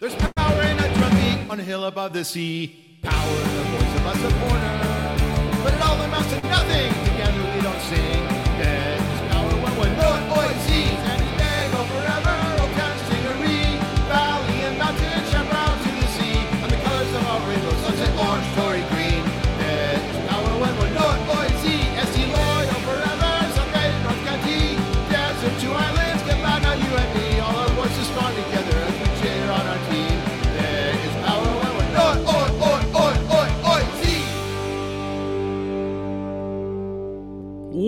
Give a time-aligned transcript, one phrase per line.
[0.00, 3.00] There's power in a drum on a hill above the sea.
[3.02, 4.74] Power in the voice of a supporter.
[5.64, 6.92] But it all amounts to nothing.
[7.04, 8.22] Together we don't sing.
[8.62, 10.47] There's power when we're not OIC.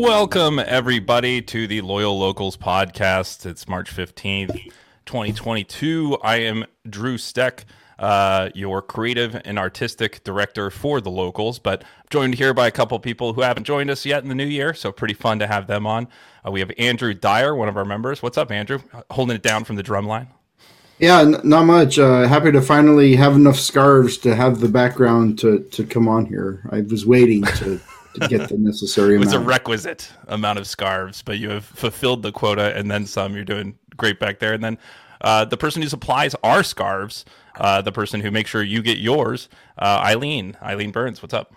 [0.02, 3.44] Welcome, everybody, to the Loyal Locals podcast.
[3.44, 4.72] It's March 15th,
[5.04, 6.16] 2022.
[6.22, 7.66] I am Drew Steck,
[7.98, 12.98] uh, your creative and artistic director for the Locals, but joined here by a couple
[12.98, 15.66] people who haven't joined us yet in the new year, so pretty fun to have
[15.66, 16.08] them on.
[16.46, 18.22] Uh, we have Andrew Dyer, one of our members.
[18.22, 18.78] What's up, Andrew?
[19.10, 20.28] Holding it down from the drum line.
[20.98, 21.98] Yeah, n- not much.
[21.98, 26.24] Uh, happy to finally have enough scarves to have the background to, to come on
[26.24, 26.66] here.
[26.70, 27.78] I was waiting to,
[28.14, 32.22] to get the necessary It was a requisite amount of scarves, but you have fulfilled
[32.22, 33.34] the quota and then some.
[33.34, 34.52] You're doing great back there.
[34.52, 34.78] And then
[35.20, 37.24] uh, the person who supplies our scarves,
[37.58, 40.56] uh, the person who makes sure you get yours, uh, Eileen.
[40.62, 41.54] Eileen Burns, what's up?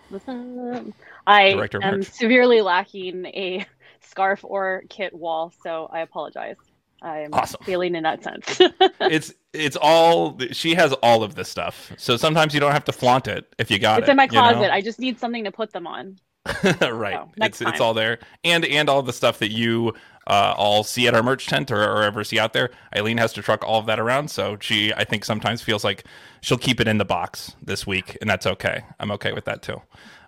[1.26, 2.04] I Director am merch.
[2.04, 3.66] severely lacking a
[4.00, 6.56] scarf or kit wall, so I apologize.
[7.02, 7.60] I'm Awesome.
[7.64, 8.60] failing in that sense.
[9.08, 11.92] It's it's all she has all of this stuff.
[11.98, 14.10] So sometimes you don't have to flaunt it if you got it's it.
[14.10, 14.54] It's in my you know?
[14.54, 14.72] closet.
[14.72, 16.18] I just need something to put them on.
[16.80, 17.20] right.
[17.38, 19.94] It's it's all there, and and all the stuff that you
[20.26, 22.70] uh, all see at our merch tent or, or ever see out there.
[22.94, 26.04] Eileen has to truck all of that around, so she I think sometimes feels like
[26.42, 28.82] she'll keep it in the box this week, and that's okay.
[29.00, 29.80] I'm okay with that too.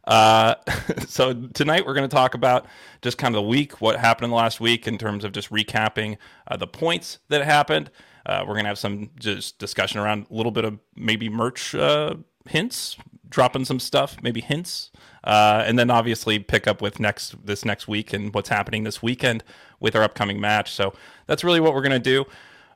[0.06, 0.54] Uh,
[1.06, 2.66] so tonight we're going to talk about
[3.02, 5.50] just kind of the week, what happened in the last week in terms of just
[5.50, 6.16] recapping
[6.48, 7.90] uh, the points that happened.
[8.24, 11.74] Uh, we're going to have some just discussion around a little bit of maybe merch
[11.74, 12.14] uh,
[12.46, 12.96] hints,
[13.28, 14.90] dropping some stuff, maybe hints,
[15.24, 19.02] uh, and then obviously pick up with next this next week and what's happening this
[19.02, 19.42] weekend
[19.80, 20.72] with our upcoming match.
[20.72, 20.94] So
[21.26, 22.24] that's really what we're going to do.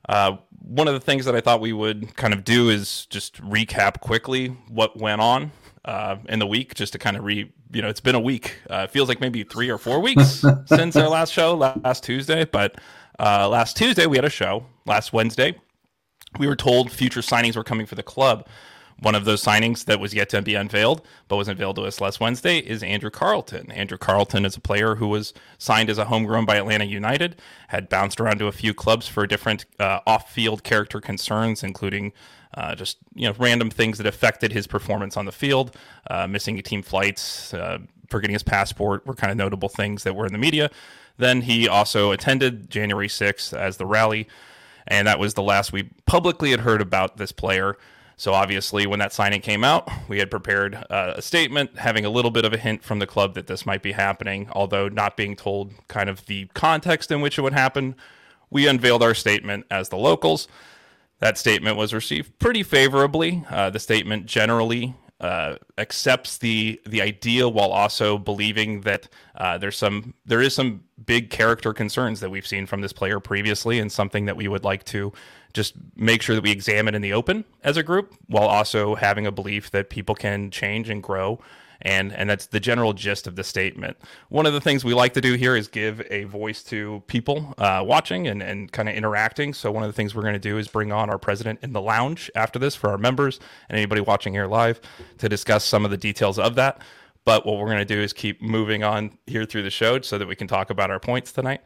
[0.08, 3.40] Uh, one of the things that I thought we would kind of do is just
[3.42, 5.52] recap quickly what went on
[5.84, 7.52] uh, in the week, just to kind of re.
[7.72, 8.56] You know, it's been a week.
[8.68, 12.44] Uh, it feels like maybe three or four weeks since our last show last Tuesday,
[12.44, 12.80] but
[13.20, 14.66] uh, last Tuesday we had a show.
[14.86, 15.54] Last Wednesday
[16.38, 18.46] we were told future signings were coming for the club.
[19.00, 22.00] One of those signings that was yet to be unveiled, but was unveiled to us
[22.00, 23.70] last Wednesday, is Andrew Carleton.
[23.72, 27.88] Andrew Carleton is a player who was signed as a homegrown by Atlanta United, had
[27.88, 32.12] bounced around to a few clubs for different uh, off-field character concerns, including
[32.54, 35.76] uh, just you know random things that affected his performance on the field,
[36.10, 37.78] uh, missing team flights, uh,
[38.08, 40.70] forgetting his passport were kind of notable things that were in the media.
[41.16, 44.26] Then he also attended January 6th as the rally
[44.86, 47.76] and that was the last we publicly had heard about this player.
[48.20, 52.10] So obviously, when that signing came out, we had prepared uh, a statement, having a
[52.10, 55.16] little bit of a hint from the club that this might be happening, although not
[55.16, 57.96] being told kind of the context in which it would happen.
[58.50, 60.48] We unveiled our statement as the locals.
[61.20, 63.42] That statement was received pretty favorably.
[63.48, 69.76] Uh, the statement generally uh, accepts the the idea while also believing that uh, there's
[69.76, 73.92] some there is some big character concerns that we've seen from this player previously, and
[73.92, 75.12] something that we would like to
[75.52, 79.26] just make sure that we examine in the open as a group, while also having
[79.26, 81.38] a belief that people can change and grow.
[81.82, 83.96] And, and that's the general gist of the statement.
[84.28, 87.54] One of the things we like to do here is give a voice to people
[87.58, 89.54] uh, watching and, and kind of interacting.
[89.54, 91.72] So, one of the things we're going to do is bring on our president in
[91.72, 94.80] the lounge after this for our members and anybody watching here live
[95.18, 96.82] to discuss some of the details of that.
[97.24, 100.18] But what we're going to do is keep moving on here through the show so
[100.18, 101.60] that we can talk about our points tonight.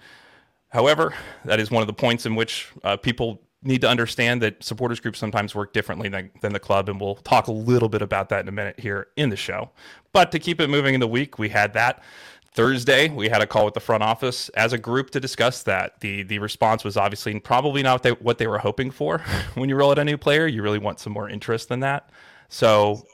[0.68, 1.14] However,
[1.44, 5.00] that is one of the points in which uh, people need to understand that supporters
[5.00, 8.28] groups sometimes work differently than, than the club, and we'll talk a little bit about
[8.28, 9.70] that in a minute here in the show.
[10.12, 12.02] But to keep it moving in the week, we had that.
[12.52, 15.98] Thursday, we had a call with the front office as a group to discuss that.
[15.98, 19.18] The the response was obviously probably not what they, what they were hoping for.
[19.54, 22.10] when you roll out a new player, you really want some more interest than that.
[22.48, 23.04] So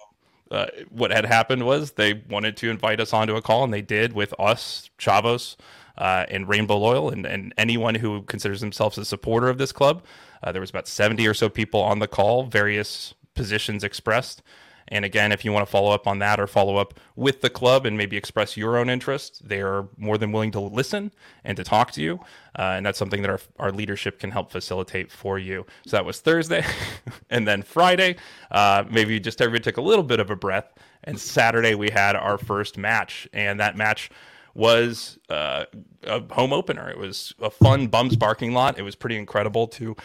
[0.51, 3.83] uh, what had happened was they wanted to invite us onto a call, and they
[3.83, 5.57] did with us, Chavos,
[6.01, 10.03] uh, and Rainbow Loyal, and, and anyone who considers themselves a supporter of this club.
[10.43, 14.43] Uh, there was about 70 or so people on the call, various positions expressed.
[14.89, 17.51] And again, if you want to follow up on that or follow up with the
[17.51, 21.13] club and maybe express your own interest, they are more than willing to listen
[21.45, 22.19] and to talk to you.
[22.59, 25.65] Uh, and that's something that our, our leadership can help facilitate for you.
[25.87, 26.65] So that was Thursday.
[27.31, 28.17] and then Friday,
[28.51, 30.73] uh, maybe just everybody took a little bit of a breath.
[31.05, 33.29] And Saturday, we had our first match.
[33.33, 34.11] And that match
[34.55, 35.65] was uh,
[36.05, 36.91] a home opener.
[36.91, 38.79] It was a fun Bums parking lot.
[38.79, 39.97] It was pretty incredible to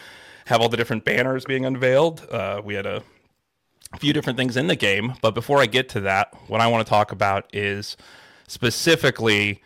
[0.46, 2.26] have all the different banners being unveiled.
[2.30, 3.02] Uh, we had a
[3.98, 6.86] few different things in the game, but before I get to that, what I want
[6.86, 7.96] to talk about is
[8.46, 9.62] specifically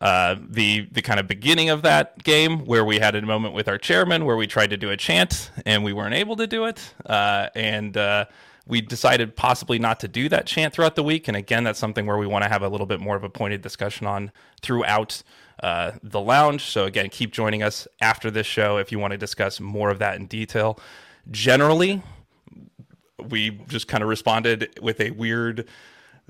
[0.00, 3.68] uh, the the kind of beginning of that game where we had a moment with
[3.68, 6.64] our chairman where we tried to do a chant and we weren't able to do
[6.64, 8.24] it, uh, and uh,
[8.66, 11.28] we decided possibly not to do that chant throughout the week.
[11.28, 13.28] And again, that's something where we want to have a little bit more of a
[13.28, 14.32] pointed discussion on
[14.62, 15.22] throughout
[15.62, 16.64] uh, the lounge.
[16.64, 19.98] So again, keep joining us after this show if you want to discuss more of
[19.98, 20.78] that in detail.
[21.30, 22.02] Generally,
[23.28, 25.68] we just kind of responded with a weird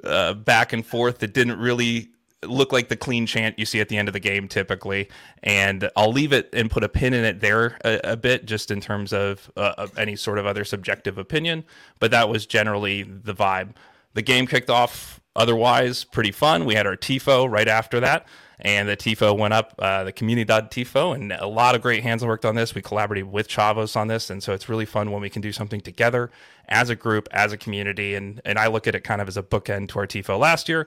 [0.02, 2.10] uh, back and forth that didn't really
[2.48, 5.08] look like the clean chant you see at the end of the game typically.
[5.42, 8.70] And I'll leave it and put a pin in it there a, a bit, just
[8.70, 11.64] in terms of, uh, of any sort of other subjective opinion.
[11.98, 13.74] But that was generally the vibe.
[14.14, 16.64] The game kicked off otherwise pretty fun.
[16.64, 18.26] We had our TIFO right after that
[18.60, 22.24] and the TIFO went up, uh, the Comunidad TIFO, and a lot of great hands
[22.24, 22.74] worked on this.
[22.74, 25.52] We collaborated with Chavos on this, and so it's really fun when we can do
[25.52, 26.30] something together
[26.68, 29.36] as a group, as a community, and and I look at it kind of as
[29.36, 30.86] a bookend to our TIFO last year.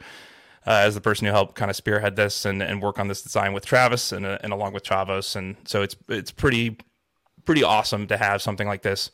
[0.68, 3.22] Uh, as the person who helped kind of spearhead this and, and work on this
[3.22, 6.78] design with Travis and, uh, and along with Chavos, and so it's it's pretty
[7.46, 9.10] pretty awesome to have something like this,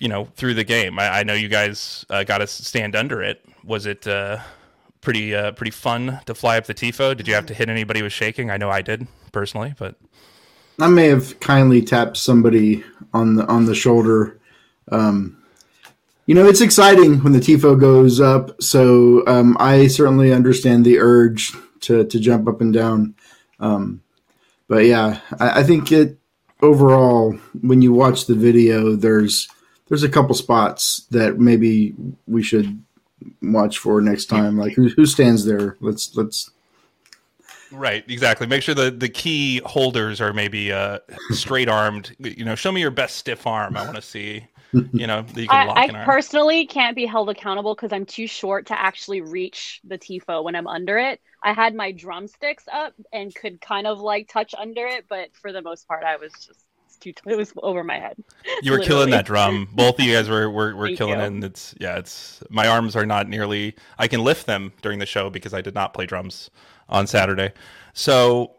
[0.00, 0.98] you know, through the game.
[0.98, 3.44] I, I know you guys uh, got to stand under it.
[3.64, 4.38] Was it uh,
[5.02, 7.14] pretty uh, pretty fun to fly up the tifo.
[7.14, 8.50] Did you have to hit anybody with shaking?
[8.50, 9.96] I know I did personally, but
[10.80, 14.40] I may have kindly tapped somebody on the on the shoulder.
[14.90, 15.41] Um,
[16.26, 18.62] you know, it's exciting when the tifo goes up.
[18.62, 23.14] So um, I certainly understand the urge to to jump up and down.
[23.58, 24.02] Um,
[24.68, 26.18] but yeah, I, I think it
[26.62, 29.48] overall when you watch the video, there's
[29.88, 31.94] there's a couple spots that maybe
[32.26, 32.82] we should
[33.42, 34.56] watch for next time.
[34.56, 35.76] Like who who stands there?
[35.80, 36.50] Let's let's.
[37.70, 38.46] Right, exactly.
[38.46, 40.98] Make sure the the key holders are maybe uh,
[41.30, 42.14] straight armed.
[42.18, 43.76] You know, show me your best stiff arm.
[43.76, 44.46] I want to see.
[44.72, 48.26] You know, you can lock I, I personally can't be held accountable because I'm too
[48.26, 51.20] short to actually reach the tifo when I'm under it.
[51.42, 55.52] I had my drumsticks up and could kind of like touch under it, but for
[55.52, 57.12] the most part, I was just it's too.
[57.26, 58.16] It was over my head.
[58.62, 59.68] You were killing that drum.
[59.72, 61.24] Both of you guys were were, were killing you.
[61.24, 61.26] it.
[61.26, 63.74] And it's yeah, it's my arms are not nearly.
[63.98, 66.50] I can lift them during the show because I did not play drums
[66.88, 67.52] on Saturday.
[67.92, 68.54] So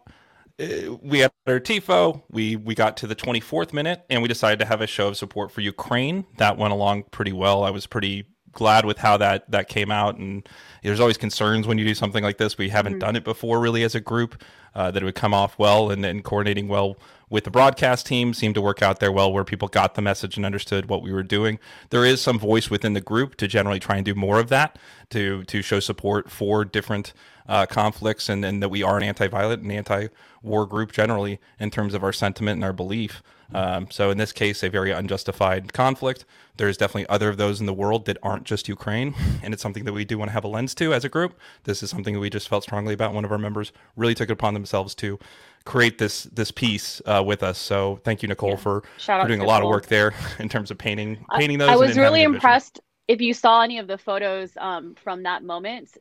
[0.61, 2.21] Uh, we had our tifo.
[2.29, 5.17] We we got to the 24th minute and we decided to have a show of
[5.17, 6.25] support for Ukraine.
[6.37, 7.63] That went along pretty well.
[7.63, 10.17] I was pretty glad with how that that came out.
[10.17, 10.47] And
[10.83, 12.57] there's always concerns when you do something like this.
[12.57, 14.41] We haven't done it before really as a group
[14.75, 16.97] uh, that it would come off well and, and coordinating well
[17.29, 20.37] with the broadcast team seemed to work out there well where people got the message
[20.37, 21.57] and understood what we were doing.
[21.89, 24.77] There is some voice within the group to generally try and do more of that
[25.09, 27.13] to to show support for different
[27.47, 31.93] uh, conflicts and, and that we are an anti-violent and anti-war group generally in terms
[31.93, 33.21] of our sentiment and our belief
[33.53, 36.25] um, so in this case, a very unjustified conflict.
[36.57, 39.85] There's definitely other of those in the world that aren't just Ukraine, and it's something
[39.85, 41.39] that we do want to have a lens to as a group.
[41.63, 43.13] This is something that we just felt strongly about.
[43.13, 45.19] One of our members really took it upon themselves to
[45.65, 47.57] create this this piece uh, with us.
[47.57, 48.55] So thank you, Nicole, Yeah.
[48.57, 51.69] for, for doing a lot of work there in terms of painting painting those.
[51.69, 52.79] I and was really impressed.
[53.07, 55.97] If you saw any of the photos um, from that moment,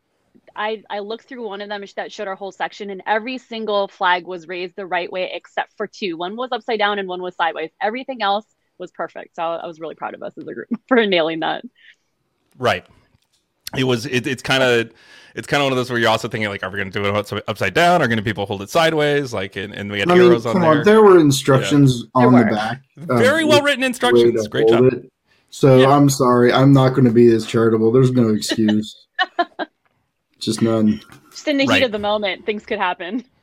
[0.57, 3.89] I I looked through one of them that showed our whole section, and every single
[3.89, 6.17] flag was raised the right way except for two.
[6.17, 7.71] One was upside down and one was sideways.
[7.81, 8.47] Everything else
[8.79, 9.37] was perfect.
[9.37, 11.65] So I was really proud of us as a group for nailing that.
[12.59, 12.85] Right.
[13.77, 14.07] It was.
[14.07, 14.93] It, it's kind of.
[15.35, 17.03] It's kind of one of those where you're also thinking like, are we going to
[17.03, 18.03] do it upside down?
[18.03, 19.33] Are going to people hold it sideways?
[19.33, 20.71] Like, and, and we had I mean, arrows on come there.
[20.81, 20.85] on.
[20.85, 22.55] There were instructions on There the were.
[22.55, 22.83] back.
[23.09, 24.47] of Very well written instructions.
[24.49, 24.85] Great job.
[24.93, 25.11] it.
[25.49, 25.89] So Yeah.
[25.89, 26.53] I'm sorry.
[26.53, 27.91] I'm not going to be as charitable.
[27.93, 29.07] There's no excuse.
[30.43, 31.01] Just none.
[31.31, 31.79] Just in the Right.
[31.79, 33.25] heat of the moment, things could happen.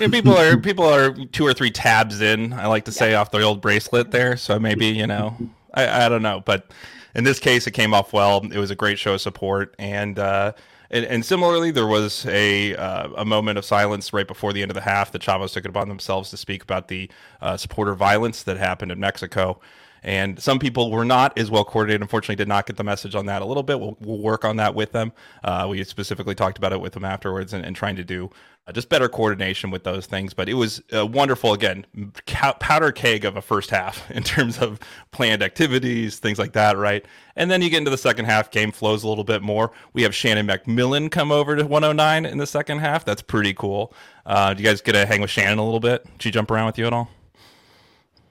[0.00, 2.52] And people are people are two or three tabs in.
[2.54, 4.36] I like to say off the old bracelet there.
[4.36, 5.36] So maybe you know,
[5.74, 6.72] I, I don't know, but
[7.14, 8.44] in this case, it came off well.
[8.52, 10.52] It was a great show of support, and uh,
[10.90, 14.70] and, and similarly, there was a uh, a moment of silence right before the end
[14.72, 15.12] of the half.
[15.12, 17.08] The Chavos took it upon themselves to speak about the
[17.40, 19.60] uh, supporter violence that happened in Mexico.
[20.06, 22.00] And some people were not as well coordinated.
[22.00, 23.80] Unfortunately, did not get the message on that a little bit.
[23.80, 25.12] We'll, we'll work on that with them.
[25.42, 28.30] Uh, we specifically talked about it with them afterwards and, and trying to do
[28.68, 30.32] uh, just better coordination with those things.
[30.32, 31.86] But it was wonderful, again,
[32.24, 34.78] powder keg of a first half in terms of
[35.10, 37.04] planned activities, things like that, right?
[37.34, 39.72] And then you get into the second half, game flows a little bit more.
[39.92, 43.04] We have Shannon MacMillan come over to 109 in the second half.
[43.04, 43.92] That's pretty cool.
[44.24, 46.04] Uh, do you guys get to hang with Shannon a little bit?
[46.04, 47.10] Did she jump around with you at all?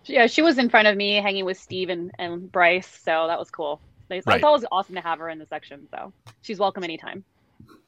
[0.08, 3.40] Yeah, she was in front of me, hanging with Steve and, and Bryce, so that
[3.40, 3.82] was cool.
[4.10, 4.36] They, Right.
[4.36, 7.24] It's always awesome to have her in the section, so she's welcome anytime.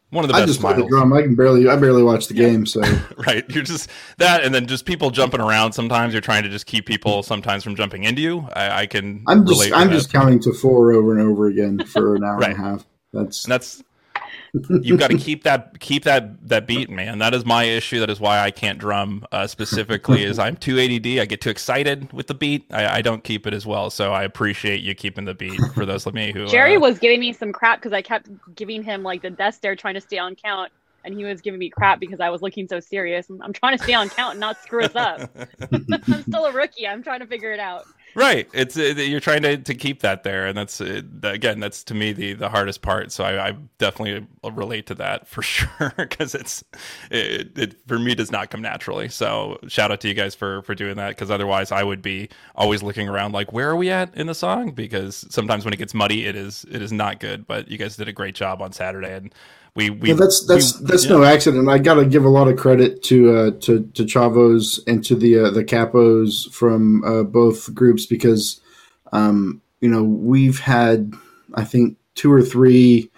[0.09, 0.89] one of the I best just play the smiles.
[0.89, 1.13] drum.
[1.13, 2.65] I can barely, I barely watch the game.
[2.65, 2.81] So
[3.17, 6.65] right you're just that and then just people jumping around sometimes you're trying to just
[6.65, 9.93] keep people sometimes from jumping into you i, I can I'm just, I'm that.
[9.93, 12.51] just counting to four over and over again for an hour Right.
[12.51, 12.85] and a half.
[13.13, 13.83] That's and that's
[14.81, 18.09] you've got to keep that keep that that beat man that is my issue that
[18.09, 22.11] is why i can't drum uh, specifically is i'm too add i get too excited
[22.13, 25.25] with the beat I, I don't keep it as well so i appreciate you keeping
[25.25, 27.93] the beat for those like me who Jerry uh, was giving me some crap because
[27.93, 30.71] I kept giving him like the death stare trying to stay on count.
[31.03, 33.29] And he was giving me crap because I was looking so serious.
[33.41, 35.29] I'm trying to stay on count and not screw us up.
[35.71, 36.85] I'm still a rookie.
[36.85, 37.85] I'm trying to figure it out.
[38.15, 38.49] Right.
[38.51, 41.93] It's uh, you're trying to, to keep that there, and that's uh, again that's to
[41.93, 43.11] me the the hardest part.
[43.11, 46.63] So I, I definitely relate to that for sure because it's
[47.11, 49.07] it, it for me does not come naturally.
[49.09, 52.29] So shout out to you guys for for doing that because otherwise I would be
[52.55, 55.77] always looking around like where are we at in the song because sometimes when it
[55.77, 57.45] gets muddy it is it is not good.
[57.45, 59.33] But you guys did a great job on Saturday and.
[59.75, 61.11] We, we, yeah, that's that's we- that's yeah.
[61.11, 61.69] no accident.
[61.69, 65.15] I got to give a lot of credit to uh, to to Chavos and to
[65.15, 68.59] the uh, the capos from uh, both groups because
[69.11, 71.13] um, you know we've had
[71.53, 73.11] I think two or three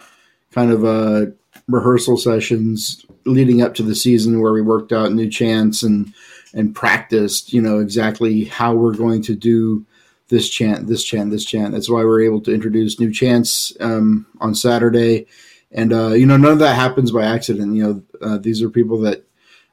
[0.51, 1.27] kind of uh,
[1.67, 6.13] rehearsal sessions leading up to the season where we worked out new chants and
[6.53, 9.85] and practiced you know exactly how we're going to do
[10.29, 14.25] this chant this chant this chant that's why we're able to introduce new chants um,
[14.41, 15.27] on saturday
[15.71, 18.69] and uh, you know none of that happens by accident you know uh, these are
[18.69, 19.23] people that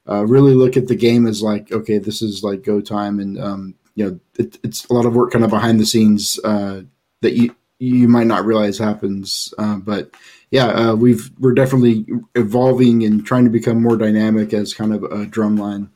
[0.09, 3.41] uh, really look at the game as like okay this is like go time and
[3.41, 6.83] um, you know it, it's a lot of work kind of behind the scenes uh,
[7.23, 10.11] that you you might not realize happens uh, but
[10.51, 15.03] yeah uh, we've we're definitely evolving and trying to become more dynamic as kind of
[15.05, 15.91] a drum line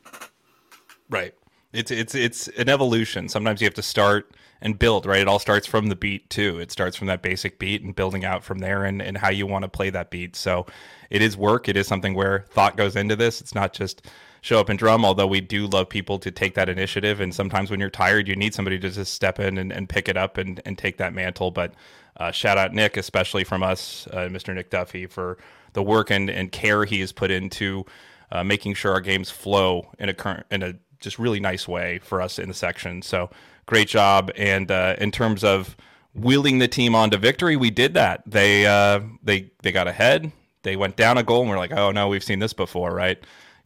[1.11, 1.33] Right.
[1.73, 3.29] It's it's it's an evolution.
[3.29, 5.21] Sometimes you have to start and build, right?
[5.21, 6.59] It all starts from the beat too.
[6.59, 9.47] It starts from that basic beat and building out from there and, and how you
[9.47, 10.35] want to play that beat.
[10.35, 10.67] So
[11.09, 11.67] it is work.
[11.67, 13.41] It is something where thought goes into this.
[13.41, 14.05] It's not just
[14.41, 17.21] show up and drum, although we do love people to take that initiative.
[17.21, 20.09] And sometimes when you're tired, you need somebody to just step in and, and pick
[20.09, 21.51] it up and, and take that mantle.
[21.51, 21.73] But
[22.17, 24.53] uh, shout out Nick, especially from us, uh, Mr.
[24.53, 25.37] Nick Duffy, for
[25.73, 27.85] the work and, and care he has put into
[28.31, 31.99] uh, making sure our games flow in a current in a just really nice way
[31.99, 33.01] for us in the section.
[33.01, 33.29] So
[33.65, 34.31] great job.
[34.35, 35.75] And uh, in terms of
[36.13, 38.23] wheeling the team on to victory, we did that.
[38.25, 40.31] They uh, they they got ahead.
[40.63, 43.17] They went down a goal, and we're like, oh no, we've seen this before, right?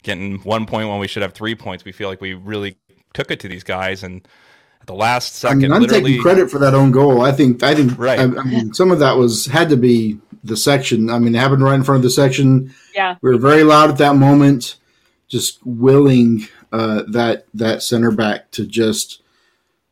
[0.02, 1.84] Getting one point when we should have three points.
[1.84, 2.78] We feel like we really
[3.12, 4.26] took it to these guys, and
[4.80, 7.20] at the last I second, mean, I'm literally, taking credit for that own goal.
[7.20, 8.18] I think I think Right.
[8.18, 11.10] I, I mean, some of that was had to be the section.
[11.10, 12.72] I mean, it happened right in front of the section.
[12.94, 13.16] Yeah.
[13.20, 14.76] We were very loud at that moment,
[15.28, 19.22] just willing uh, that that center back to just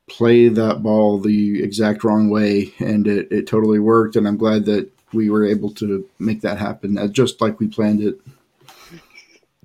[0.07, 4.17] play that ball the exact wrong way, and it, it totally worked.
[4.17, 7.69] And I'm glad that we were able to make that happen, uh, just like we
[7.69, 8.21] planned it.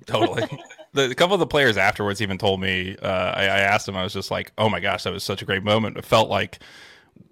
[0.06, 0.44] totally.
[0.92, 2.96] The, a couple of the players afterwards even told me.
[3.00, 3.94] Uh, I, I asked them.
[3.94, 6.28] I was just like, "Oh my gosh, that was such a great moment." It felt
[6.28, 6.58] like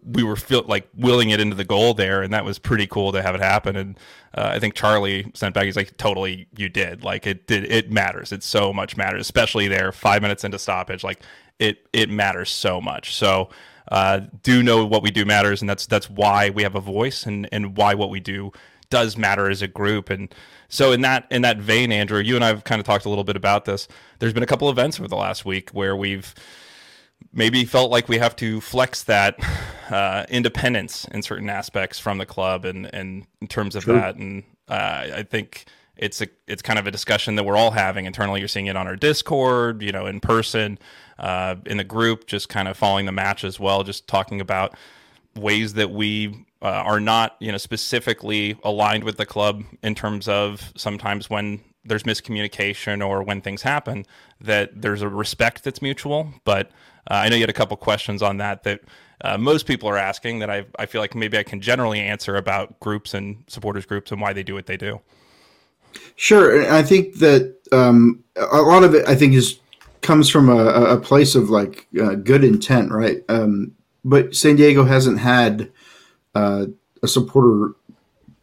[0.04, 3.12] we were feel, like willing it into the goal there, and that was pretty cool
[3.12, 3.76] to have it happen.
[3.76, 3.98] And
[4.34, 5.64] uh, I think Charlie sent back.
[5.64, 7.04] He's like, "Totally, you did.
[7.04, 7.70] Like it did.
[7.70, 8.32] It matters.
[8.32, 11.04] It so much matters, especially there, five minutes into stoppage.
[11.04, 11.22] Like
[11.58, 13.14] it it matters so much.
[13.14, 13.50] So."
[13.90, 17.24] Uh, do know what we do matters, and that's that's why we have a voice,
[17.24, 18.52] and and why what we do
[18.90, 20.10] does matter as a group.
[20.10, 20.34] And
[20.68, 23.08] so in that in that vein, Andrew, you and I have kind of talked a
[23.08, 23.88] little bit about this.
[24.18, 26.34] There's been a couple events over the last week where we've
[27.32, 29.38] maybe felt like we have to flex that
[29.90, 33.94] uh, independence in certain aspects from the club, and and in terms of True.
[33.94, 37.72] that, and uh, I think it's a it's kind of a discussion that we're all
[37.72, 38.40] having internally.
[38.40, 40.78] You're seeing it on our Discord, you know, in person,
[41.18, 44.76] uh, in the group, just kind of following the match as well, just talking about
[45.36, 50.28] ways that we uh, are not, you know, specifically aligned with the club in terms
[50.28, 54.04] of sometimes when there's miscommunication or when things happen,
[54.40, 56.32] that there's a respect that's mutual.
[56.44, 56.70] But
[57.08, 58.80] I know you had a couple questions on that that
[59.22, 62.36] uh, most people are asking that I, I feel like maybe I can generally answer
[62.36, 65.00] about groups and supporters groups and why they do what they do.
[66.16, 69.58] Sure, I think that um, a lot of it, I think, is
[70.00, 73.22] comes from a, a place of like uh, good intent, right?
[73.28, 73.72] Um,
[74.04, 75.70] but San Diego hasn't had
[76.34, 76.66] uh,
[77.02, 77.74] a supporter,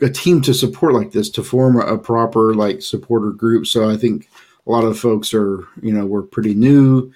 [0.01, 3.67] a team to support like this to form a proper like supporter group.
[3.67, 4.29] So I think
[4.67, 7.11] a lot of folks are, you know, we're pretty new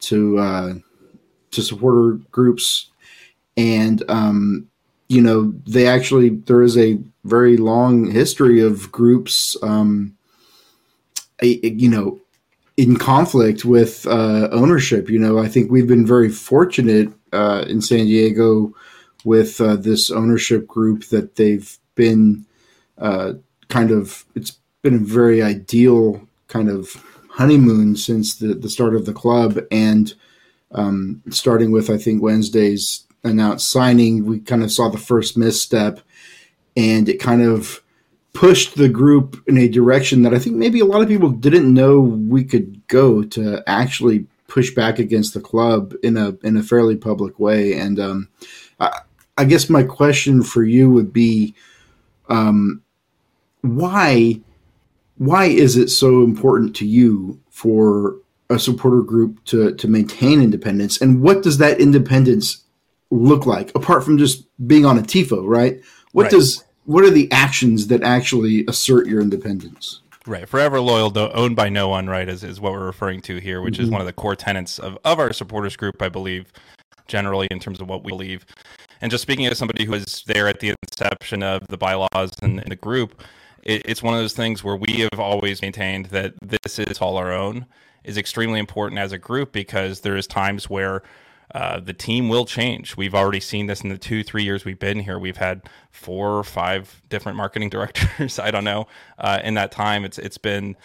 [0.00, 0.74] to uh,
[1.52, 2.90] to supporter groups,
[3.56, 4.68] and um,
[5.08, 10.16] you know, they actually there is a very long history of groups, um,
[11.42, 12.20] a- you know,
[12.76, 15.08] in conflict with uh, ownership.
[15.08, 18.74] You know, I think we've been very fortunate uh, in San Diego
[19.24, 22.46] with uh, this ownership group that they've been
[22.98, 23.34] uh,
[23.68, 29.06] kind of it's been a very ideal kind of honeymoon since the, the start of
[29.06, 30.14] the club and
[30.72, 36.00] um, starting with I think Wednesday's announced signing, we kind of saw the first misstep,
[36.76, 37.82] and it kind of
[38.32, 41.72] pushed the group in a direction that I think maybe a lot of people didn't
[41.72, 46.62] know we could go to actually push back against the club in a in a
[46.62, 47.74] fairly public way.
[47.74, 48.28] And um,
[48.80, 49.00] I,
[49.36, 51.54] I, guess my question for you would be,
[52.28, 52.82] um,
[53.62, 54.40] why
[55.16, 58.16] why is it so important to you for
[58.50, 62.64] a supporter group to to maintain independence, and what does that independence
[63.10, 65.46] look like apart from just being on a tifo?
[65.46, 65.80] Right?
[66.12, 66.32] What right.
[66.32, 70.00] does what are the actions that actually assert your independence?
[70.26, 72.06] Right, forever loyal, owned by no one.
[72.06, 73.84] Right, is, is what we're referring to here, which mm-hmm.
[73.84, 76.52] is one of the core tenets of, of our supporters group, I believe,
[77.06, 78.44] generally in terms of what we believe.
[79.00, 82.58] And just speaking as somebody who was there at the inception of the bylaws and,
[82.60, 83.22] and the group,
[83.62, 87.16] it, it's one of those things where we have always maintained that this is all
[87.16, 87.66] our own
[88.08, 91.02] is extremely important as a group because there is times where
[91.54, 92.96] uh, the team will change.
[92.96, 95.18] We've already seen this in the two, three years we've been here.
[95.18, 98.38] We've had four or five different marketing directors.
[98.38, 98.86] I don't know.
[99.18, 100.76] Uh, in that time, it's it's been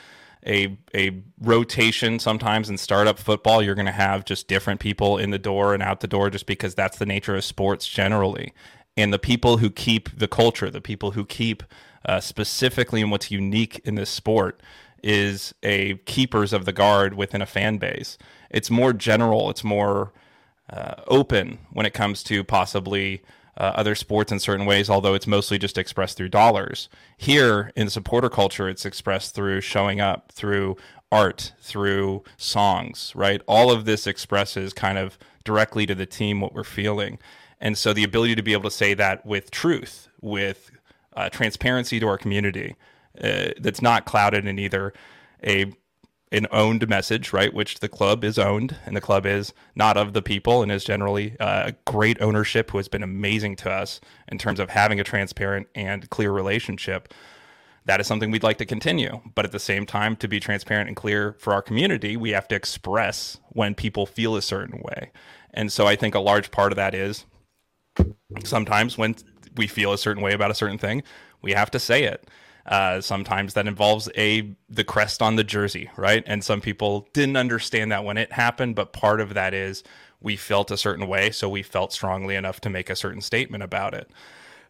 [0.45, 2.19] a a rotation.
[2.19, 5.81] Sometimes in startup football, you're going to have just different people in the door and
[5.81, 8.53] out the door, just because that's the nature of sports generally.
[8.95, 11.63] And the people who keep the culture, the people who keep
[12.05, 14.61] uh, specifically in what's unique in this sport,
[15.03, 18.17] is a keepers of the guard within a fan base.
[18.49, 19.49] It's more general.
[19.49, 20.13] It's more
[20.69, 23.21] uh, open when it comes to possibly
[23.57, 26.89] uh, other sports in certain ways, although it's mostly just expressed through dollars.
[27.17, 30.77] Here in supporter culture, it's expressed through showing up, through
[31.11, 33.41] art, through songs, right?
[33.47, 37.19] All of this expresses kind of directly to the team what we're feeling.
[37.59, 40.71] And so the ability to be able to say that with truth, with
[41.15, 42.75] uh, transparency to our community,
[43.21, 44.93] uh, that's not clouded in either
[45.43, 45.73] a
[46.33, 47.53] an owned message, right?
[47.53, 50.83] Which the club is owned, and the club is not of the people, and is
[50.83, 54.99] generally uh, a great ownership who has been amazing to us in terms of having
[54.99, 57.13] a transparent and clear relationship.
[57.85, 60.87] That is something we'd like to continue, but at the same time, to be transparent
[60.87, 65.11] and clear for our community, we have to express when people feel a certain way,
[65.53, 67.25] and so I think a large part of that is
[68.43, 69.15] sometimes when
[69.55, 71.03] we feel a certain way about a certain thing,
[71.43, 72.27] we have to say it
[72.65, 76.23] uh, sometimes that involves a the crest on the jersey, right?
[76.25, 79.83] And some people didn't understand that when it happened, but part of that is
[80.21, 83.63] we felt a certain way, so we felt strongly enough to make a certain statement
[83.63, 84.09] about it.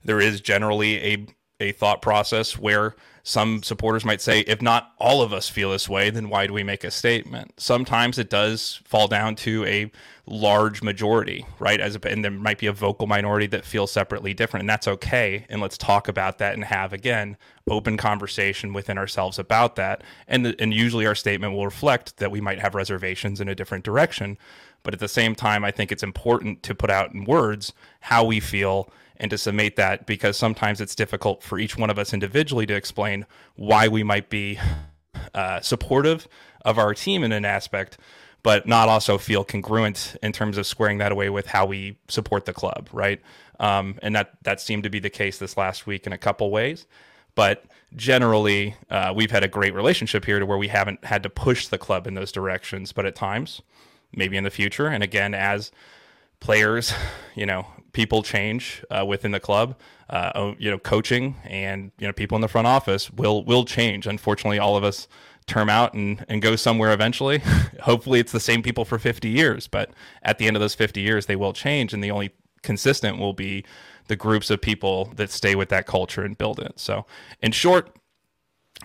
[0.04, 1.28] There is generally a
[1.60, 2.96] a thought process where
[3.26, 6.52] some supporters might say, if not all of us feel this way, then why do
[6.52, 7.54] we make a statement?
[7.56, 9.90] Sometimes it does fall down to a
[10.26, 11.80] large majority, right?
[11.80, 14.90] As a, and there might be a vocal minority that feels separately different, and that's
[14.90, 15.46] okay.
[15.50, 17.38] And let's talk about that and have again
[17.70, 20.04] open conversation within ourselves about that.
[20.28, 23.56] And the, and usually our statement will reflect that we might have reservations in a
[23.56, 24.38] different direction,
[24.84, 28.26] but at the same time, I think it's important to put out in words how
[28.26, 32.14] we feel and to summate that because sometimes it's difficult for each one of us
[32.14, 34.60] individually to explain why we might be
[35.34, 36.28] uh, supportive
[36.66, 37.98] of our team in an aspect,
[38.42, 42.46] but not also feel congruent in terms of squaring that away with how we support
[42.46, 43.22] the club, right?
[43.60, 46.50] Um, and that that seemed to be the case this last week in a couple
[46.52, 46.86] ways.
[47.36, 51.30] But generally, uh, we've had a great relationship here to where we haven't had to
[51.30, 52.92] push the club in those directions.
[52.92, 53.62] But at times,
[54.14, 55.72] maybe in the future, and again, as
[56.40, 56.94] players,
[57.36, 59.76] you know, people change uh, within the club.
[60.10, 63.64] Uh, oh, you know, coaching and you know people in the front office will will
[63.64, 64.06] change.
[64.06, 65.08] Unfortunately, all of us
[65.46, 67.42] term out and, and go somewhere eventually.
[67.82, 71.02] Hopefully, it's the same people for 50 years, but at the end of those 50
[71.02, 73.64] years, they will change, and the only consistent will be
[74.08, 76.80] the groups of people that stay with that culture and build it.
[76.80, 77.06] So,
[77.42, 77.90] in short,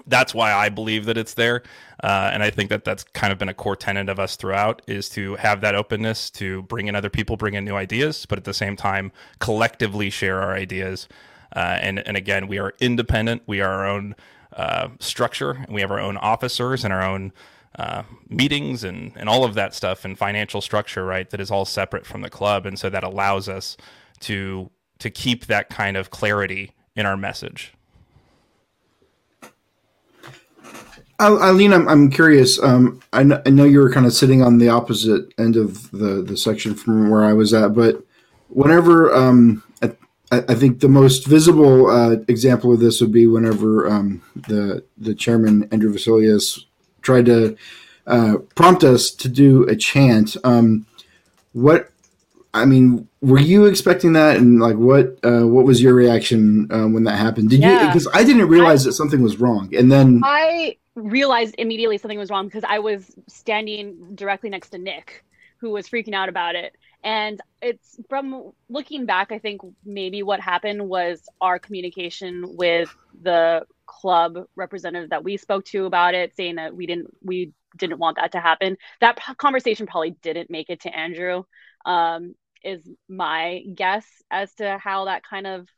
[0.07, 1.63] that's why I believe that it's there,
[2.03, 4.83] uh, and I think that that's kind of been a core tenet of us throughout
[4.87, 8.39] is to have that openness to bring in other people, bring in new ideas, but
[8.39, 11.09] at the same time collectively share our ideas.
[11.55, 13.43] Uh, and and again, we are independent.
[13.47, 14.15] We are our own
[14.57, 17.33] uh, structure, and we have our own officers and our own
[17.79, 21.29] uh, meetings and and all of that stuff and financial structure, right?
[21.31, 23.77] That is all separate from the club, and so that allows us
[24.21, 27.73] to to keep that kind of clarity in our message.
[31.21, 32.63] Eileen, I'm, I'm curious.
[32.63, 35.91] Um, I, know, I know you were kind of sitting on the opposite end of
[35.91, 38.05] the, the section from where I was at, but
[38.49, 39.65] whenever um,
[40.31, 44.85] I, I, think the most visible uh, example of this would be whenever um, the
[44.97, 46.65] the chairman Andrew Vassiliadis
[47.03, 47.57] tried to
[48.07, 50.37] uh, prompt us to do a chant.
[50.45, 50.87] Um,
[51.53, 51.91] what
[52.53, 54.37] I mean, were you expecting that?
[54.37, 57.51] And like, what uh, what was your reaction uh, when that happened?
[57.51, 57.79] Did you?
[57.87, 62.31] Because I didn't realize that something was wrong, and then I realized immediately something was
[62.31, 65.25] wrong because I was standing directly next to Nick,
[65.61, 66.75] who was freaking out about it.
[67.05, 73.65] And it's from looking back, I think maybe what happened was our communication with the
[73.87, 78.17] club representative that we spoke to about it, saying that we didn't we didn't want
[78.17, 78.77] that to happen.
[79.01, 81.45] That p- conversation probably didn't make it to Andrew.
[81.87, 82.35] Um,
[82.65, 85.69] is my guess as to how that kind of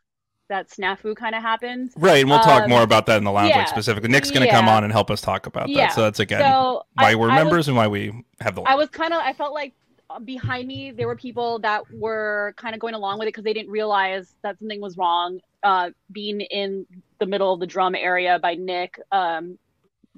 [0.50, 1.90] that snafu kind of happened.
[1.96, 4.10] Right, and we'll talk Um, more about that in the lounge yeah, like specifically.
[4.10, 5.94] Nick's going to come on and help us talk about Yeah, that.
[5.94, 8.62] So that's again So why I- we're I was- members and why we have the
[8.62, 9.72] I was kind of I felt like
[10.10, 13.44] uh, behind me there were people that were kind of going along with it because
[13.44, 15.40] they didn't realize that something was wrong.
[15.62, 16.84] Uh, being in
[17.20, 19.56] the middle of the drum area by Nick, um,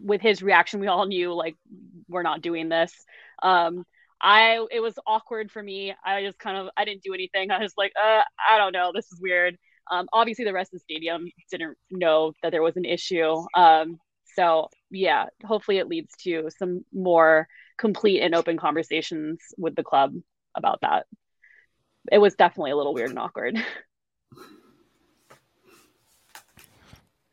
[0.02, 1.56] with his reaction, we all knew like
[2.08, 2.92] we're not doing this.
[3.42, 3.84] Um,
[4.24, 5.92] I it was awkward for me.
[6.04, 7.50] I just kind of I didn't do anything.
[7.50, 9.58] I was like, uh, I don't know, this is weird.
[9.90, 13.44] Um, obviously, the rest of the stadium didn't know that there was an issue.
[13.56, 13.98] Um,
[14.34, 20.14] so yeah, hopefully it leads to some more complete and open conversations with the club
[20.54, 21.06] about that.
[22.10, 23.62] It was definitely a little weird and awkward.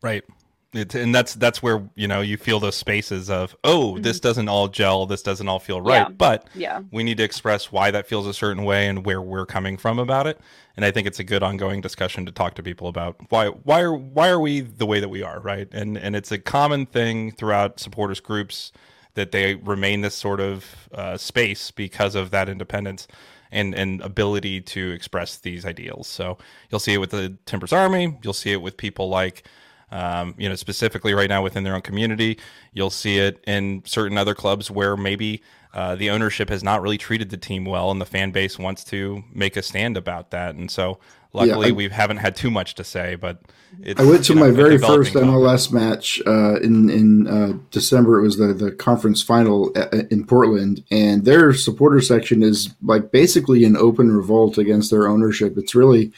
[0.02, 0.24] Right.
[0.72, 4.48] It's, and that's that's where you know you feel those spaces of oh this doesn't
[4.50, 6.12] all gel this doesn't all feel right Mm-hmm.
[6.12, 6.16] Yeah.
[6.18, 6.82] but yeah.
[6.92, 9.98] we need to express why that feels a certain way and where we're coming from
[9.98, 10.40] about it
[10.78, 13.82] and I think it's a good ongoing discussion to talk to people about why why
[13.82, 16.86] are why are we the way that we are right and and it's a common
[16.86, 18.72] thing throughout supporters groups
[19.16, 23.08] that they remain this sort of uh, space because of that independence
[23.52, 26.08] and and ability to express these ideals.
[26.08, 26.38] So
[26.70, 28.20] you'll see it with the Timbers Army.
[28.22, 29.48] You'll see it with people like.
[29.92, 32.38] Um, you know, specifically right now within their own community,
[32.74, 35.42] you'll see it in certain other clubs where maybe
[35.74, 38.84] uh, the ownership has not really treated the team well, and the fan base wants
[38.86, 40.56] to make a stand about that.
[40.56, 41.00] And so,
[41.34, 43.16] luckily, I- we haven't had too much to say.
[43.16, 43.42] But
[43.84, 45.14] it's, I went to you know, my very first.
[45.14, 48.20] MLS match uh, in in uh, December.
[48.20, 52.70] It was the the conference final a- a- in Portland, and their supporter section is
[52.84, 55.56] like basically an open revolt against their ownership.
[55.58, 56.12] It's really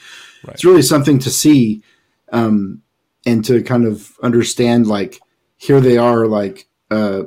[0.46, 1.82] it's really something to see,
[2.32, 2.82] um,
[3.26, 4.88] and to kind of understand.
[4.88, 5.20] Like
[5.58, 6.68] here they are, like.
[6.90, 7.24] Uh,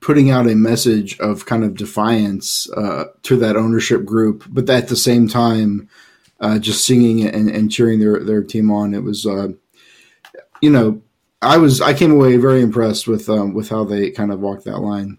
[0.00, 4.88] putting out a message of kind of defiance uh, to that ownership group, but at
[4.88, 5.88] the same time,
[6.40, 8.92] uh, just singing and, and cheering their, their team on.
[8.92, 9.48] It was, uh,
[10.60, 11.00] you know,
[11.40, 14.64] I was I came away very impressed with um, with how they kind of walked
[14.64, 15.18] that line.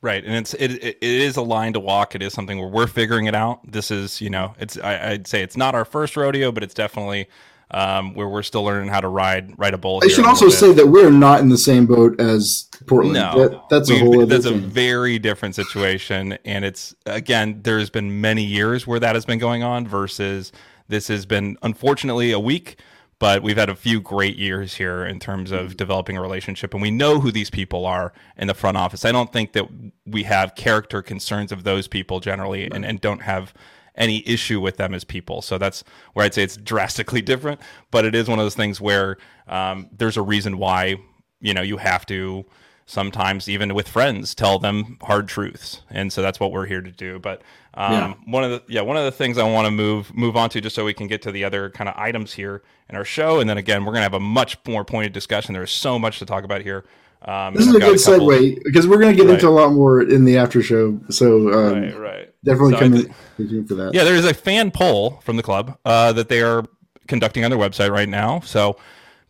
[0.00, 2.16] Right, and it's it, it is a line to walk.
[2.16, 3.60] It is something where we're figuring it out.
[3.70, 6.74] This is you know it's I, I'd say it's not our first rodeo, but it's
[6.74, 7.28] definitely
[7.72, 10.00] um, where we're still learning how to ride ride a bull.
[10.04, 13.14] I should also say that we're not in the same boat as Portland.
[13.14, 17.90] no, That- that's a whole other that's a very different situation, and it's again there's
[17.90, 20.52] been many years where that has been going on versus
[20.88, 22.76] this has been unfortunately a week.
[23.18, 26.82] But we've had a few great years here in terms of developing a relationship, and
[26.82, 29.04] we know who these people are in the front office.
[29.04, 29.68] I don't think that
[30.04, 33.54] we have character concerns of those people generally, and, and don't have
[33.96, 35.42] any issue with them as people.
[35.42, 37.60] So that's where I'd say it's drastically different.
[37.90, 40.96] But it is one of those things where um, there's a reason why
[41.40, 42.44] you know you have to
[42.86, 46.90] sometimes even with friends tell them hard truths and so that's what we're here to
[46.90, 47.40] do but
[47.74, 48.14] um, Yeah.
[48.26, 50.60] one of the yeah one of the things i want to move move on to
[50.60, 53.40] just so we can get to the other kind of items here in our show
[53.40, 56.18] and then again we're going to have a much more pointed discussion there's so much
[56.18, 56.84] to talk about here
[57.24, 59.34] um, This is a good couple- segue because we're going to get Right.
[59.34, 60.98] into a lot more in the after show.
[61.10, 63.94] So um, right right definitely So come thi- in for that.
[63.94, 66.64] Yeah, there is a fan poll from the club uh, that they are
[67.08, 68.40] conducting on their website right now.
[68.40, 68.76] So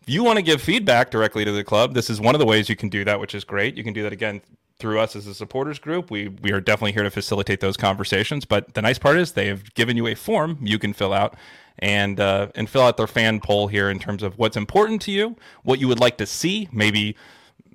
[0.01, 2.45] if you want to give feedback directly to the club, this is one of the
[2.45, 3.77] ways you can do that, which is great.
[3.77, 4.41] You can do that again
[4.79, 6.09] through us as a supporters group.
[6.11, 8.43] We we are definitely here to facilitate those conversations.
[8.45, 11.35] But the nice part is they have given you a form you can fill out
[11.79, 15.11] and uh, and fill out their fan poll here in terms of what's important to
[15.11, 17.15] you, what you would like to see, maybe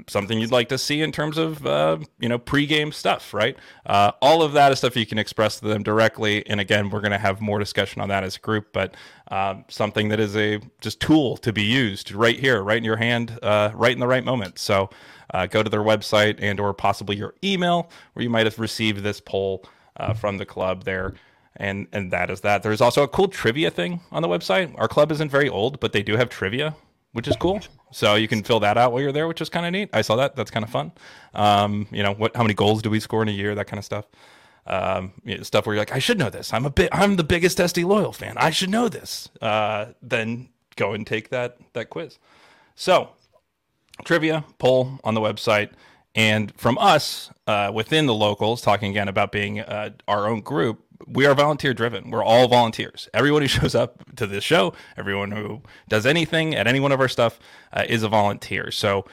[0.06, 3.56] something you'd like to see in terms of uh, you know pregame stuff, right?
[3.86, 6.46] Uh, all of that is stuff you can express to them directly.
[6.46, 8.94] And again, we're going to have more discussion on that as a group, but
[9.30, 12.96] um, something that is a just tool to be used right here, right in your
[12.96, 14.58] hand, uh, right in the right moment.
[14.58, 14.90] So
[15.34, 19.02] uh, go to their website and or possibly your email where you might have received
[19.02, 19.64] this poll
[19.96, 21.14] uh, from the club there.
[21.56, 22.62] And, and that is that.
[22.62, 24.72] There's also a cool trivia thing on the website.
[24.78, 26.76] Our club isn't very old, but they do have trivia
[27.12, 27.60] which is cool.
[27.90, 29.90] So you can fill that out while you're there, which is kind of neat.
[29.92, 30.36] I saw that.
[30.36, 30.92] That's kind of fun.
[31.34, 32.36] Um, you know, what?
[32.36, 33.54] How many goals do we score in a year?
[33.54, 34.06] That kind of stuff.
[34.66, 36.52] Um, you know, stuff where you're like, I should know this.
[36.52, 36.90] I'm a bit.
[36.92, 38.36] I'm the biggest SD loyal fan.
[38.36, 39.30] I should know this.
[39.40, 42.18] Uh, then go and take that that quiz.
[42.74, 43.10] So
[44.04, 45.70] trivia poll on the website.
[46.14, 50.82] And from us uh, within the locals, talking again about being uh, our own group,
[51.06, 52.10] we are volunteer driven.
[52.10, 53.08] We're all volunteers.
[53.14, 57.00] Everyone who shows up to this show, everyone who does anything at any one of
[57.00, 57.38] our stuff
[57.72, 58.70] uh, is a volunteer.
[58.70, 59.04] So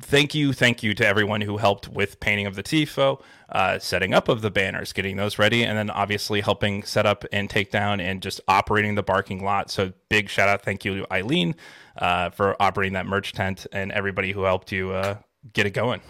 [0.00, 4.14] thank you, thank you to everyone who helped with painting of the tifo, uh, setting
[4.14, 7.70] up of the banners, getting those ready, and then obviously helping set up and take
[7.70, 9.70] down and just operating the barking lot.
[9.70, 11.54] So big shout out, thank you to Eileen
[11.98, 15.16] uh, for operating that merch tent and everybody who helped you uh,
[15.52, 16.00] get it going.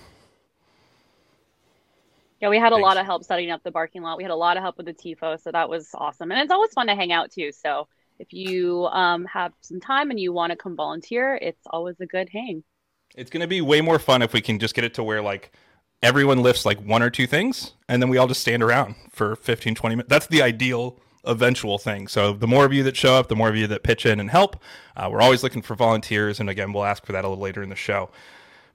[2.40, 4.18] Yeah, we had a lot of help setting up the parking lot.
[4.18, 6.30] We had a lot of help with the tifo, so that was awesome.
[6.30, 7.50] And it's always fun to hang out too.
[7.50, 11.96] So if you um, have some time and you want to come volunteer, it's always
[12.00, 12.62] a good hang.
[13.14, 15.22] It's going to be way more fun if we can just get it to where
[15.22, 15.52] like
[16.02, 19.36] everyone lifts like one or two things and then we all just stand around for
[19.36, 20.10] 15 20 minutes.
[20.10, 22.06] That's the ideal eventual thing.
[22.06, 24.20] So the more of you that show up, the more of you that pitch in
[24.20, 24.62] and help.
[24.96, 27.62] Uh, we're always looking for volunteers and again, we'll ask for that a little later
[27.62, 28.10] in the show.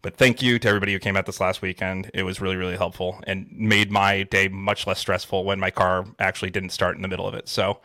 [0.02, 2.10] But thank you to everybody who came out this last weekend.
[2.14, 6.06] It was really, really helpful and made my day much less stressful when my car
[6.20, 7.48] actually didn't start in the middle of it.
[7.48, 7.80] So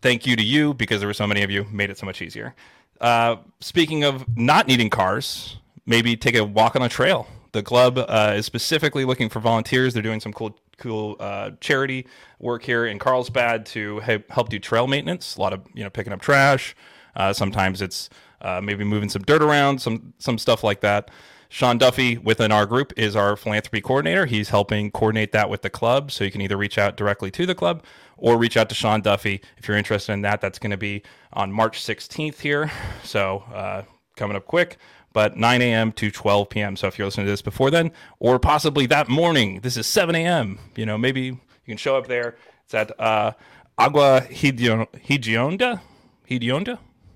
[0.00, 2.20] thank you to you because there were so many of you, made it so much
[2.20, 2.54] easier.
[3.00, 7.28] Uh, speaking of not needing cars, maybe take a walk on a trail.
[7.52, 9.94] The club uh, is specifically looking for volunteers.
[9.94, 12.06] They're doing some cool, cool uh, charity
[12.40, 15.36] work here in Carlsbad to he- help do trail maintenance.
[15.36, 16.74] A lot of you know picking up trash.
[17.14, 18.08] Uh, sometimes it's
[18.40, 21.10] uh, maybe moving some dirt around, some some stuff like that.
[21.52, 24.24] Sean Duffy within our group is our philanthropy coordinator.
[24.24, 26.10] He's helping coordinate that with the club.
[26.10, 27.84] So you can either reach out directly to the club
[28.16, 30.40] or reach out to Sean Duffy if you're interested in that.
[30.40, 31.02] That's going to be
[31.34, 32.72] on March 16th here.
[33.04, 33.82] So uh,
[34.16, 34.78] coming up quick,
[35.12, 35.92] but 9 a.m.
[35.92, 36.74] to 12 p.m.
[36.74, 40.14] So if you're listening to this before then, or possibly that morning, this is 7
[40.14, 40.58] a.m.
[40.74, 42.36] You know, maybe you can show up there.
[42.64, 43.32] It's at uh,
[43.76, 45.82] Agua Hidion- Hedionda.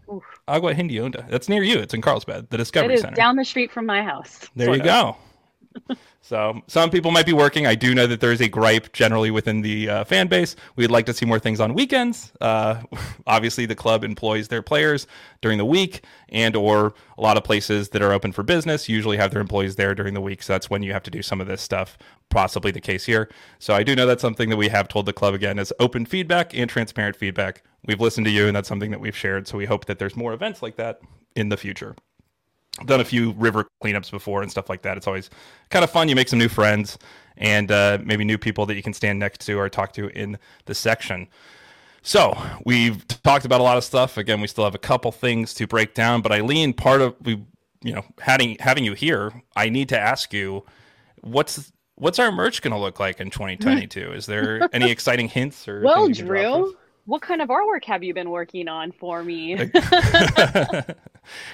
[0.09, 0.23] Hedionda?
[0.49, 1.29] Agua Hedionda.
[1.31, 1.79] That's near you.
[1.79, 3.17] It's in Carlsbad, the Discovery is Center.
[3.17, 4.41] down the street from my house.
[4.55, 4.87] There sort you of.
[4.87, 5.17] go.
[6.21, 7.67] So some people might be working.
[7.67, 10.57] I do know that there is a gripe generally within the uh, fan base.
[10.77, 12.33] We'd like to see more things on weekends.
[12.41, 12.83] Uh,
[13.27, 15.07] obviously, the club employs their players
[15.41, 19.17] during the week, and or a lot of places that are open for business usually
[19.17, 20.43] have their employees there during the week.
[20.43, 21.99] So that's when you have to do some of this stuff.
[22.29, 23.31] Possibly the case here.
[23.59, 26.07] So I do know that's something that we have told the club again is open
[26.07, 27.63] feedback and transparent feedback.
[27.87, 29.47] We've listened to you, and that's something that we've shared.
[29.47, 31.01] So we hope that there's more events like that
[31.37, 31.95] in the future.
[32.79, 34.97] I've done a few river cleanups before and stuff like that.
[34.97, 35.31] It's always
[35.71, 36.09] kind of fun.
[36.09, 36.99] You make some new friends
[37.39, 40.39] and uh, maybe new people that you can stand next to or talk to in
[40.67, 41.29] the section.
[42.03, 44.17] So we've talked about a lot of stuff.
[44.17, 46.23] Again, we still have a couple things to break down.
[46.23, 47.45] But Eileen, part of we,
[47.83, 50.65] you know, having having you here, I need to ask you,
[51.23, 54.13] what's what's our merch going to look like in 2022?
[54.13, 55.83] Is there any exciting hints or?
[55.83, 56.77] Well, Drew?
[57.07, 59.59] What kind of artwork have you been working on for me?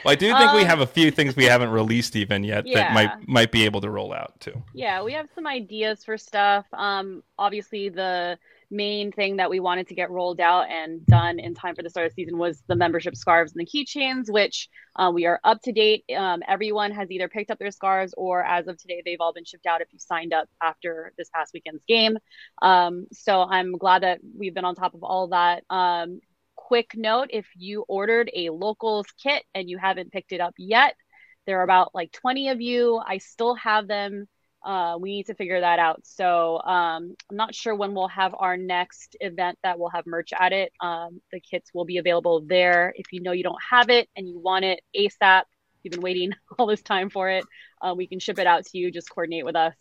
[0.05, 2.73] well, I do think we Um, have a few things we haven't released even yet
[2.73, 4.63] that might might be able to roll out too.
[4.73, 6.67] Yeah, we have some ideas for stuff.
[6.73, 8.39] Um, obviously, the
[8.73, 11.91] main thing that we wanted to get rolled out and done in time for the
[11.91, 15.39] start of the season was the membership scarves and the keychains, which uh, we are
[15.45, 16.05] up to date.
[16.17, 19.45] Um, everyone has either picked up their scarves or, as of today, they've all been
[19.45, 22.17] shipped out if you signed up after this past weekend's game.
[22.63, 25.65] Um, so I'm glad that we've been on top of all that.
[25.71, 26.21] Um,
[26.57, 30.97] quick note if you ordered a locals kit and you haven't picked it up yet,
[31.47, 33.01] there are about like 20 of you.
[33.07, 34.27] I still have them.
[34.65, 36.01] Uh, we need to figure that out.
[36.05, 40.31] So um, I'm not sure when we'll have our next event that will have merch
[40.39, 40.73] at it.
[40.81, 42.93] Um, the kits will be available there.
[42.97, 45.43] If you know you don't have it and you want it ASAP,
[45.83, 47.45] you've been waiting all this time for it,
[47.81, 48.91] uh, we can ship it out to you.
[48.91, 49.75] Just coordinate with us.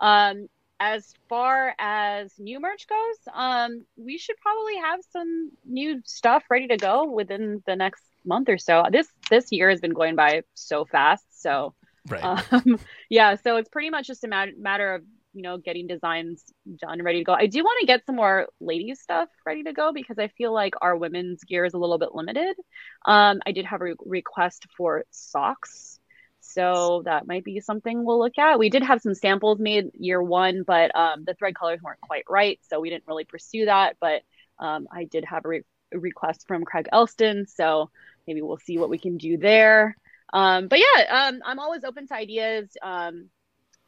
[0.00, 0.48] Um,
[0.80, 6.66] as far as new merch goes, um, we should probably have some new stuff ready
[6.68, 8.84] to go within the next month or so.
[8.90, 11.24] This this year has been going by so fast.
[11.40, 11.74] So
[12.08, 12.22] Right.
[12.22, 16.44] um, yeah, so it's pretty much just a mat- matter of you know getting designs
[16.78, 17.32] done, ready to go.
[17.32, 20.52] I do want to get some more ladies stuff ready to go because I feel
[20.52, 22.56] like our women's gear is a little bit limited.
[23.04, 25.98] Um, I did have a re- request for socks,
[26.40, 28.58] so that might be something we'll look at.
[28.58, 32.24] We did have some samples made year one, but um, the thread colors weren't quite
[32.28, 33.96] right, so we didn't really pursue that.
[34.00, 34.22] But
[34.58, 35.62] um, I did have a, re-
[35.92, 37.90] a request from Craig Elston, so
[38.26, 39.96] maybe we'll see what we can do there.
[40.34, 42.70] Um, but yeah, um, I'm always open to ideas.
[42.82, 43.30] Um,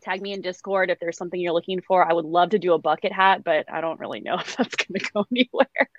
[0.03, 2.09] tag me in Discord if there's something you're looking for.
[2.09, 4.77] I would love to do a bucket hat, but I don't really know if that's
[4.77, 5.91] going to go anywhere.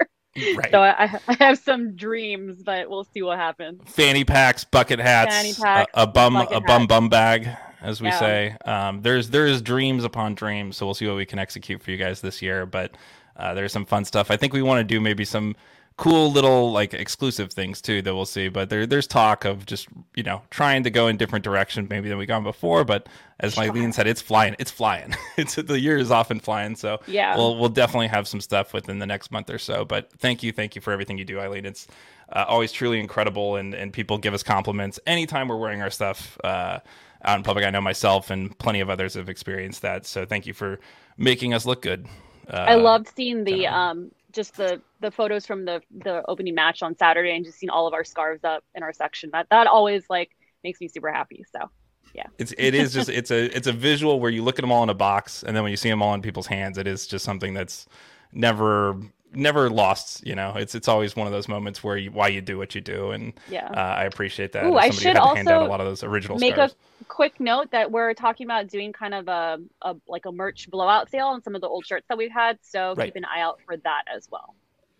[0.55, 0.71] right.
[0.71, 3.81] So I, I have some dreams, but we'll see what happens.
[3.85, 6.87] Fanny packs, bucket hats, Fanny packs, a, a bum, a bum hats.
[6.87, 7.49] bum bag,
[7.81, 8.19] as we Yeah.
[8.19, 8.55] say.
[8.65, 11.97] Um, there's there's dreams upon dreams, so we'll see what we can execute for you
[11.97, 12.65] guys this year.
[12.65, 12.97] But
[13.35, 14.31] uh, there's some fun stuff.
[14.31, 15.55] I think we want to do maybe some
[15.97, 18.49] cool little like exclusive things too that we'll see.
[18.49, 22.07] But there there's talk of just you know trying to go in different direction maybe
[22.07, 22.83] than we gone before.
[22.85, 24.55] But as Mylene said, it's flying.
[24.59, 25.15] It's flying.
[25.37, 26.75] it's the year is often flying.
[26.75, 27.35] So Yeah.
[27.35, 29.85] we'll we'll definitely have some stuff within the next month or so.
[29.85, 31.65] But thank you, thank you for everything you do, Eileen.
[31.65, 31.87] It's
[32.31, 36.37] uh, always truly incredible, and and people give us compliments anytime we're wearing our stuff.
[36.43, 36.79] Uh,
[37.23, 40.05] out in public, I know myself and plenty of others have experienced that.
[40.05, 40.79] So thank you for
[41.17, 42.05] making us look good.
[42.47, 46.81] Uh, I loved seeing the um just the the photos from the the opening match
[46.83, 49.29] on Saturday and just seeing all of our scarves up in our section.
[49.33, 50.29] That that always like
[50.63, 51.43] makes me super happy.
[51.51, 51.69] So
[52.15, 54.71] yeah It's it is just it's a it's a visual where you look at them
[54.71, 56.87] all in a box, and then when you see them all in people's hands, it
[56.87, 57.87] is just something that's
[58.31, 58.95] never
[59.33, 60.25] never lost.
[60.25, 62.75] You know, it's it's always one of those moments where you why you do what
[62.75, 63.67] you do, and yeah.
[63.67, 64.65] uh, I appreciate that.
[64.65, 66.75] Ooh, I should had to hand out a also lot of those original make scarves.
[67.01, 70.69] a quick note that we're talking about doing kind of a, a like a merch
[70.69, 72.57] blowout sale on some of the old shirts that we've had.
[72.61, 73.07] So Right.
[73.07, 74.55] keep an eye out for that as well.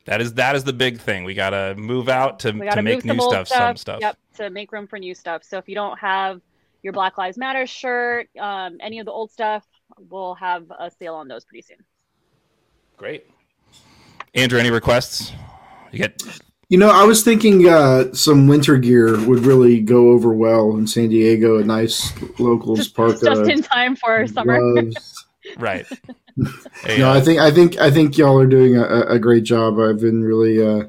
[0.05, 1.25] That is that is the big thing.
[1.25, 3.47] We gotta move out to to make new stuff, stuff.
[3.47, 4.01] some stuff.
[4.01, 5.43] Yep, to make room for new stuff.
[5.43, 6.41] So if you don't have
[6.81, 9.65] your Black Lives Matter shirt, um, any of the old stuff,
[10.09, 11.77] we'll have a sale on those pretty soon.
[12.95, 13.25] Great.
[14.33, 15.31] Andrew, any requests?
[15.91, 16.21] You get
[16.69, 20.87] You know, I was thinking uh, some winter gear would really go over well in
[20.87, 21.57] San Diego.
[21.59, 24.59] A nice locals Just, parka, just in time for summer.
[24.59, 25.25] gloves.
[25.57, 25.85] right.
[26.83, 29.43] Hey, No, uh, I think I think I think y'all are doing a, a great
[29.43, 29.79] job.
[29.79, 30.83] I've been really uh,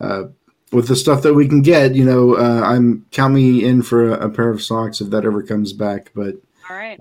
[0.00, 0.28] uh,
[0.72, 1.94] with the stuff that we can get.
[1.94, 5.26] You know, uh, I'm count me in for a, a pair of socks if that
[5.26, 6.12] ever comes back.
[6.14, 6.36] But
[6.70, 6.98] All right.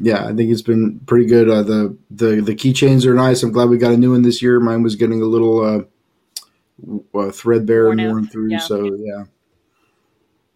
[0.00, 1.48] Yeah, I think it's been pretty good.
[1.50, 3.42] Uh, the the the keychains are nice.
[3.42, 4.60] I'm glad we got a new one this year.
[4.60, 8.12] Mine was getting a little uh, uh, threadbare Worn and out.
[8.12, 8.50] worn through.
[8.50, 8.58] Yeah.
[8.58, 9.24] So yeah,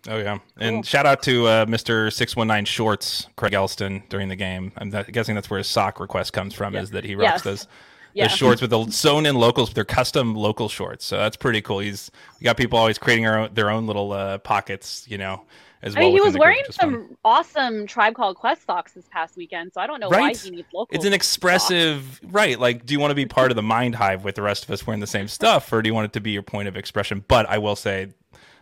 [0.09, 0.83] Oh yeah, and Cool.
[0.83, 2.13] shout out to uh, Mr.
[2.13, 4.73] Six One Nine Shorts, Craig Elston, during the game.
[4.77, 6.75] I'm th- guessing that's where his sock request comes from.
[6.75, 7.43] Is that he rocks Yes.
[7.43, 7.67] those
[8.15, 8.27] Yeah.
[8.29, 11.05] those shorts with the sewn in locals, they're custom local shorts.
[11.07, 11.79] So that's pretty cool.
[11.79, 15.43] He's we got people always creating their own, their own little uh, pockets, you know,
[15.83, 16.09] as I well.
[16.09, 16.91] mean, he was wearing is fun.
[16.93, 20.51] some awesome Tribe Called Quest socks this past weekend, so I don't know why he
[20.51, 20.95] needs local.
[20.95, 22.59] It's an expressive, right?
[22.59, 24.71] Like, do you want to be part of the mind hive with the rest of
[24.71, 26.77] us wearing the same stuff, or do you want it to be your point of
[26.77, 27.25] expression?
[27.27, 28.09] But I will say,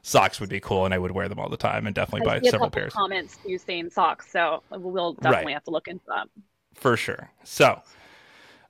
[0.02, 2.40] socks would be cool, and I would wear them all the time, and definitely I
[2.40, 2.92] buy several pairs.
[2.92, 6.26] comments to saying socks, so we'll definitely have to look into that.
[6.74, 7.30] for sure.
[7.44, 7.83] So,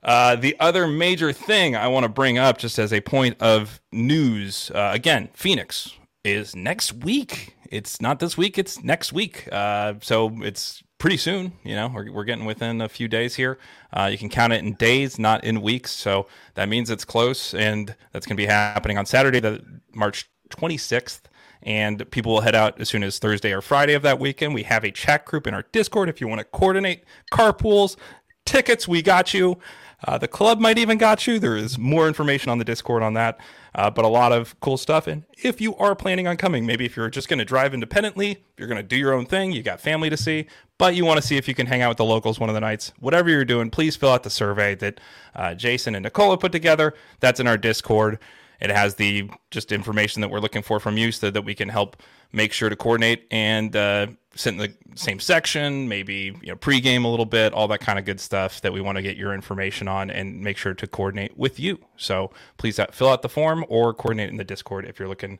[0.03, 3.79] uh, the other major thing I want to bring up, just as a point of
[3.91, 7.55] news, uh, again, Phoenix is next week.
[7.71, 9.47] It's not this week; it's next week.
[9.51, 11.53] Uh, so it's pretty soon.
[11.63, 13.57] You know, we're, we're getting within a few days here.
[13.91, 15.91] Uh, you can count it in days, not in weeks.
[15.91, 19.63] So that means it's close, and that's going to be happening on Saturday, the
[19.95, 21.21] March 26th.
[21.63, 24.53] And people will head out as soon as Thursday or Friday of that weekend.
[24.53, 27.97] We have a chat group in our Discord if you want to coordinate carpools,
[28.45, 28.87] tickets.
[28.87, 29.59] We got you.
[30.07, 31.39] Uh, the club might even got you.
[31.39, 33.39] There is more information on the Discord on that,
[33.73, 35.07] uh, but a lot of cool stuff.
[35.07, 38.43] And if you are planning on coming, maybe if you're just going to drive independently,
[38.57, 41.21] you're going to do your own thing, you got family to see, but you want
[41.21, 43.29] to see if you can hang out with the locals one of the nights, whatever
[43.29, 44.99] you're doing, please fill out the survey that
[45.35, 46.93] uh, Jason and Nicola put together.
[47.19, 48.19] That's in our Discord.
[48.61, 51.67] It has the just information that we're looking for from you so that we can
[51.69, 51.97] help
[52.31, 57.03] make sure to coordinate and uh, sit in the same section, maybe you know pregame
[57.03, 59.33] a little bit, all that kind of good stuff that we want to get your
[59.33, 61.79] information on and make sure to coordinate with you.
[61.97, 65.39] So please uh, fill out the form or coordinate in the Discord if you're looking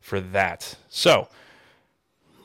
[0.00, 0.76] for that.
[0.88, 1.28] So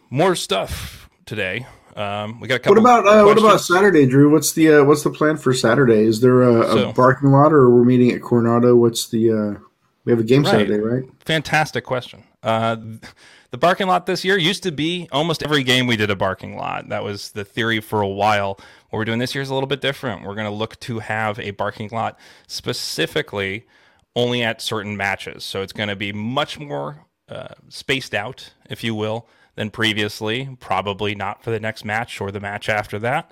[0.10, 1.66] more stuff today.
[1.96, 2.84] Um, we got a couple.
[2.84, 3.60] what about uh, what about.
[3.62, 4.30] Saturday, Drew?
[4.32, 6.02] What's the uh, what's the plan for Saturday?
[6.02, 8.76] Is there a, a So- parking lot, or we're meeting at Coronado?
[8.76, 9.67] What's the uh,
[10.08, 10.52] we have a game Right.
[10.52, 11.04] Saturday, right?
[11.26, 12.24] Fantastic question.
[12.42, 12.78] Uh,
[13.52, 16.56] the parking lot this year used to be almost every game we did a parking
[16.56, 16.88] lot.
[16.88, 18.54] That was the theory for a while.
[18.90, 20.24] What we're doing this year is a little bit different.
[20.24, 22.18] We're going to look to have a parking lot
[22.48, 23.68] specifically
[24.16, 25.44] only at certain matches.
[25.44, 30.56] So it's going to be much more uh, spaced out, if you will, than previously.
[30.62, 33.30] Probably not for the next match or the match after that,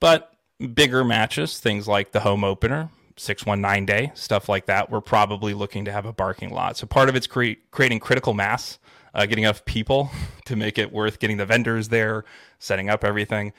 [0.00, 0.32] but
[0.74, 5.84] bigger matches, things like the home opener, 619 day, stuff like that, we're probably looking
[5.84, 6.76] to have a parking lot.
[6.76, 8.78] So part of it's cre- creating critical mass,
[9.14, 10.10] uh, getting enough people
[10.44, 12.24] to make it worth getting the vendors there,
[12.58, 13.52] setting up everything.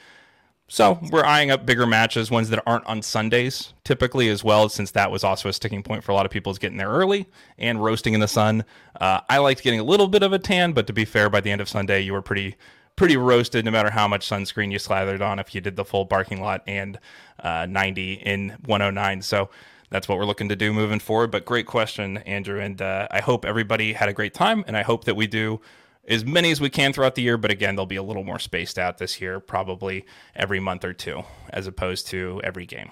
[0.69, 4.91] So we're eyeing up bigger matches, ones that aren't on Sundays typically as well, since
[4.91, 7.25] that was also a sticking point for a lot of people is getting there early
[7.57, 8.65] and roasting in the sun.
[8.99, 11.39] Uh, I liked getting a little bit of a tan, but to be fair, by
[11.39, 12.57] the end of Sunday, you were pretty
[12.97, 16.05] pretty roasted no matter how much sunscreen you slathered on if you did the full
[16.05, 16.99] parking lot and
[17.39, 19.21] uh, 90 in 109.
[19.21, 19.49] So
[19.89, 21.31] that's what we're looking to do moving forward.
[21.31, 22.59] But great question, Andrew.
[22.59, 24.65] And uh, I hope everybody had a great time.
[24.67, 25.61] And I hope that we do
[26.09, 27.37] as many as we can throughout the year.
[27.37, 30.05] But again, they'll be a little more spaced out this year, probably
[30.35, 32.91] every month or two, as opposed to every game.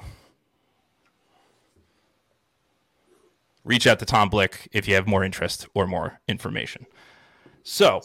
[3.66, 6.86] reach out to Tom Blick if you have more interest or more information.
[7.64, 8.02] So,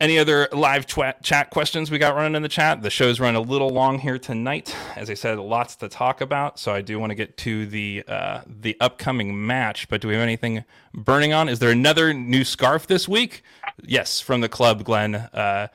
[0.00, 2.82] any other live chat questions we got running in the chat?
[2.82, 4.74] The show's run a little long here tonight.
[4.96, 8.02] As I said, lots to talk about, so I do want to get to the
[8.08, 9.88] uh, the upcoming match.
[9.88, 11.48] But do we have anything burning on?
[11.48, 13.42] Is there another new scarf this week?
[13.82, 15.16] Yes, from the club, Glenn.
[15.16, 15.68] Uh,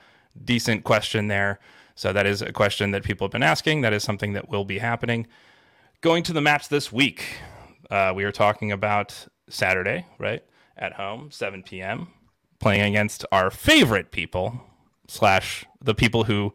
[0.44, 1.60] decent question there.
[1.94, 3.82] So that is a question that people have been asking.
[3.82, 5.28] That is something that will be happening.
[6.00, 7.24] Going to the match this week,
[7.90, 10.42] uh, we are talking about Saturday, right?
[10.76, 12.08] At home, 7 p.m
[12.58, 14.60] playing against our favorite people
[15.08, 16.52] slash the people who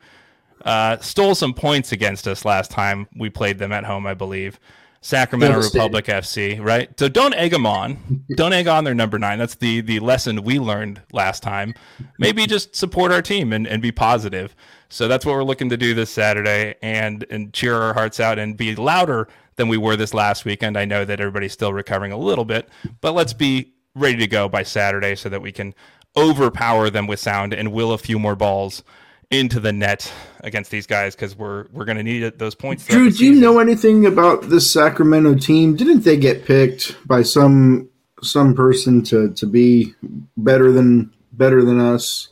[0.65, 4.59] uh, stole some points against us last time we played them at home, I believe.
[5.03, 6.87] Sacramento Republic FC, right?
[6.99, 8.23] So don't egg them on.
[8.35, 9.39] don't egg on their number nine.
[9.39, 11.73] That's the the lesson we learned last time.
[12.19, 14.55] Maybe just support our team and, and be positive.
[14.89, 18.37] So that's what we're looking to do this Saturday and and cheer our hearts out
[18.37, 20.77] and be louder than we were this last weekend.
[20.77, 22.69] I know that everybody's still recovering a little bit,
[23.01, 25.73] but let's be ready to go by Saturday so that we can
[26.15, 28.83] overpower them with sound and will a few more balls
[29.29, 30.11] into the net
[30.41, 32.85] against these guys because we're we're going to need it, those points.
[32.85, 35.75] Drew, do you know anything about this Sacramento team?
[35.75, 37.89] Didn't they get picked by some
[38.21, 39.93] some person to to be
[40.37, 42.27] better than better than us?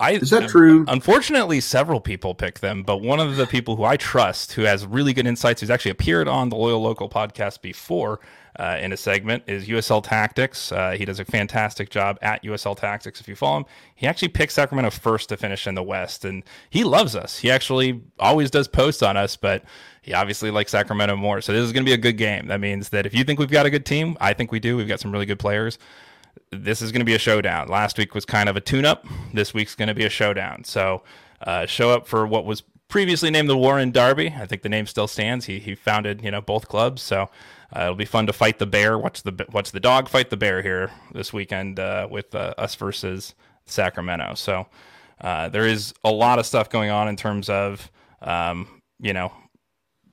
[0.00, 0.86] I, Is that true?
[0.88, 4.86] Unfortunately, several people pick them, but one of the people who I trust, who has
[4.86, 8.18] really good insights, who's actually appeared on the Loyal Local podcast before,
[8.58, 10.72] uh, in a segment is USL Tactics.
[10.72, 13.20] Uh, he does a fantastic job at USL Tactics.
[13.20, 16.42] If you follow him, he actually picked Sacramento first to finish in the West, and
[16.68, 17.38] he loves us.
[17.38, 19.64] He actually always does posts on us, but
[20.02, 21.40] he obviously likes Sacramento more.
[21.40, 22.48] So this is going to be a good game.
[22.48, 24.76] That means that if you think we've got a good team, I think we do.
[24.76, 25.78] We've got some really good players.
[26.50, 27.68] This is going to be a showdown.
[27.68, 29.06] Last week was kind of a tune-up.
[29.32, 30.64] This week's going to be a showdown.
[30.64, 31.02] So
[31.42, 34.34] uh, show up for what was previously named the Warren Derby.
[34.36, 35.46] I think the name still stands.
[35.46, 37.30] He he founded you know both clubs, so
[37.74, 38.98] uh, it'll be fun to fight the bear.
[38.98, 42.74] Watch the watch the dog fight the bear here this weekend uh, with uh, us
[42.74, 43.34] versus
[43.64, 44.34] Sacramento.
[44.34, 44.66] So
[45.20, 49.32] uh, there is a lot of stuff going on in terms of um, you know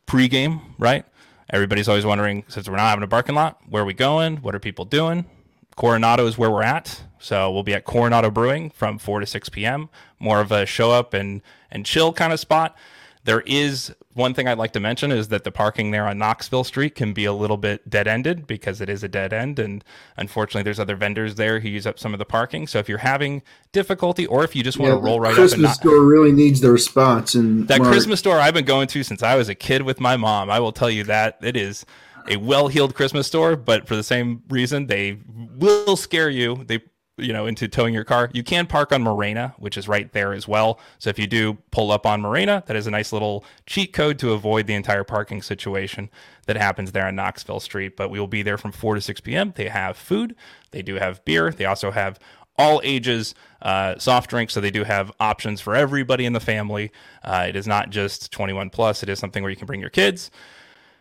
[0.08, 1.04] pregame, right?
[1.50, 4.38] Everybody's always wondering since we're not having a parking lot, where are we going?
[4.38, 5.26] What are people doing?
[5.76, 7.04] Coronado is where we're at.
[7.20, 9.90] So we'll be at Coronado Brewing from 4 to 6 p.m.
[10.20, 11.42] More of a show up and,
[11.72, 12.76] and chill kind of spot.
[13.24, 16.64] There is one thing I'd like to mention is that the parking there on Knoxville
[16.64, 19.60] Street can be a little bit dead ended because it is a dead end.
[19.60, 19.84] And
[20.16, 22.68] unfortunately, there's other vendors there who use up some of the parking.
[22.68, 23.44] So if you're having
[23.74, 25.76] difficulty or if you just want yeah, to roll right Christmas up and not.
[25.76, 27.36] store really needs their spots.
[27.36, 27.92] And that Mark.
[27.92, 30.62] Christmas store I've been going to since I was a kid with my mom, I
[30.62, 31.86] will tell you that it is
[32.30, 35.20] a well-heeled Christmas store, but for the same reason, they
[35.58, 36.64] will scare you.
[36.66, 36.82] They
[37.18, 38.30] you know into towing your car.
[38.34, 40.80] You can park on Morena which is right there as well.
[41.00, 44.20] So if you do pull up on Morena that is a nice little cheat code
[44.20, 46.10] to avoid the entire parking situation
[46.46, 47.98] that happens there on knoxville street.
[47.98, 50.36] But we will be there from 4 to 6 p.m they have food
[50.72, 52.20] they do have beer they also have
[52.58, 54.54] all ages uh, soft drinks.
[54.54, 56.92] So they do have options for everybody in the family.
[57.24, 59.04] Uh, it is not just 21 plus.
[59.04, 60.32] It is something where you can bring your kids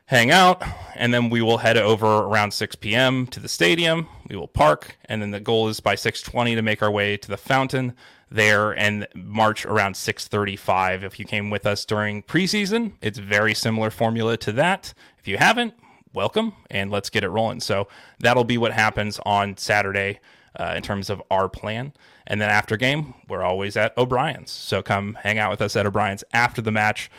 [0.07, 0.63] hang out,
[0.95, 3.27] and then we will head over around 6 p.m.
[3.27, 4.09] to the stadium.
[4.29, 7.29] We will park, and then the goal is by 6:20 to make our way to
[7.29, 7.95] the fountain
[8.31, 11.03] there and march around 6:35.
[11.03, 14.95] If you came with us during preseason, it's very similar formula to that.
[15.19, 15.75] If you haven't,
[16.13, 17.61] welcome, and let's get it rolling.
[17.61, 17.89] So
[18.21, 20.21] that'll be what happens on Saturday.
[20.59, 21.93] Uh, in terms of our plan.
[22.27, 24.51] And then after game, we're always at O'Brien's.
[24.51, 27.11] So come hang out with us at O'Brien's after the match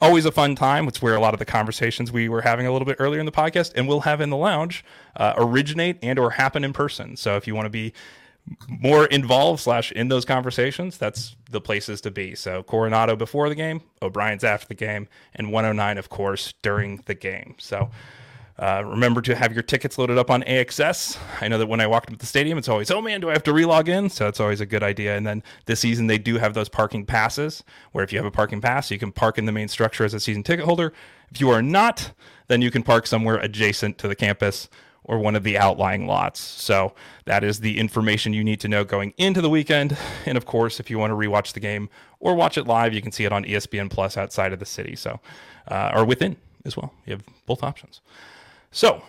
[0.00, 0.86] always a fun time.
[0.88, 3.26] It's where a lot of the conversations we were having a little bit earlier in
[3.26, 4.84] the podcast and we'll have in the lounge
[5.16, 7.16] uh, originate and or happen in person.
[7.16, 7.92] So if you want to be
[8.68, 12.34] more involved slash in those conversations, that's the places to be.
[12.34, 17.14] So Coronado before the game, O'Brien's after the game, and 109 of course during the
[17.14, 17.54] game.
[17.58, 17.90] So
[18.58, 21.18] uh, remember to have your tickets loaded up on AXS.
[21.42, 23.32] I know that when I walk into the stadium, it's always, oh man, do I
[23.34, 24.08] have to relog in?
[24.08, 25.16] So it's always a good idea.
[25.16, 28.30] And then this season, they do have those parking passes where if you have a
[28.30, 30.94] parking pass, you can park in the main structure as a season ticket holder.
[31.30, 32.12] If you are not,
[32.48, 34.68] then you can park somewhere adjacent to the campus
[35.04, 36.40] or one of the outlying lots.
[36.40, 36.94] So
[37.26, 39.96] that is the information you need to know going into the weekend.
[40.24, 41.90] And of course, if you want to rewatch the game
[42.20, 44.96] or watch it live, you can see it on ESPN Plus outside of the city.
[44.96, 45.20] So,
[45.68, 46.92] uh, or within as well.
[47.04, 48.00] You have both options.
[48.76, 49.00] So,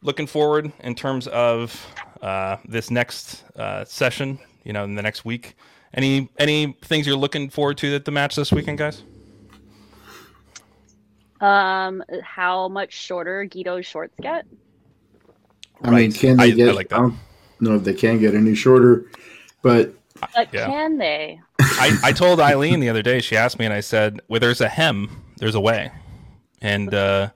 [0.00, 5.24] looking forward in terms of uh, this next uh, session, you know, in the next
[5.24, 5.56] week.
[5.92, 9.02] Any any things you're looking forward to at the match this weekend, guys?
[11.40, 14.46] Um, how much shorter Guido's shorts get?
[15.82, 16.68] I mean, can they I, get?
[16.68, 17.18] I, like I don't
[17.58, 19.10] know if they can get any shorter,
[19.62, 19.92] but
[20.32, 20.66] but yeah.
[20.66, 21.40] can they?
[21.58, 23.20] I, I told Eileen the other day.
[23.20, 25.90] She asked me, and I said, "Where there's a hem, there's a way,"
[26.60, 27.30] and uh,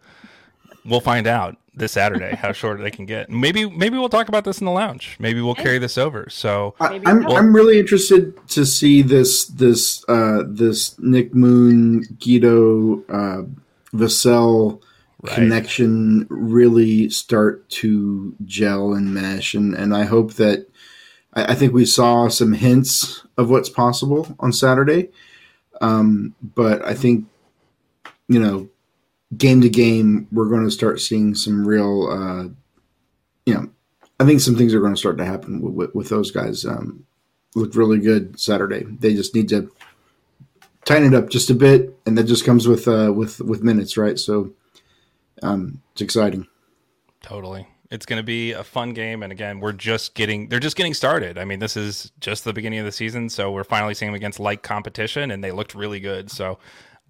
[0.88, 1.56] we'll find out.
[1.74, 3.30] this Saturday, how short they can get.
[3.30, 5.16] Maybe maybe we'll talk about this in the lounge.
[5.20, 6.28] Maybe we'll carry this over.
[6.28, 7.36] So I, Maybe I'm so.
[7.36, 13.42] I'm really interested to see this this uh, this Nick Moon Guido uh,
[13.92, 14.80] Vassell
[15.20, 15.34] Right.
[15.34, 20.68] connection really start to gel and mesh, and and I hope that
[21.34, 25.08] I, I think we saw some hints of what's possible on Saturday,
[25.80, 27.26] um, but I think
[28.28, 28.68] you know
[29.36, 32.44] game to game we're going to start seeing some real uh,
[33.44, 33.68] you know
[34.20, 36.64] I think some things are going to start to happen with, with, with those guys.
[36.64, 37.04] Um,
[37.54, 38.84] looked really good Saturday.
[38.84, 39.70] They just need to
[40.84, 43.96] tighten it up just a bit, and that just comes with uh, with with minutes,
[43.96, 44.18] right?
[44.18, 44.52] So
[45.42, 46.46] um, it's exciting.
[47.22, 47.68] Totally.
[47.90, 49.22] It's going to be a fun game.
[49.22, 51.38] And again, we're just getting, they're just getting started.
[51.38, 53.30] I mean, this is just the beginning of the season.
[53.30, 56.30] So we're finally seeing them against light competition and they looked really good.
[56.30, 56.58] So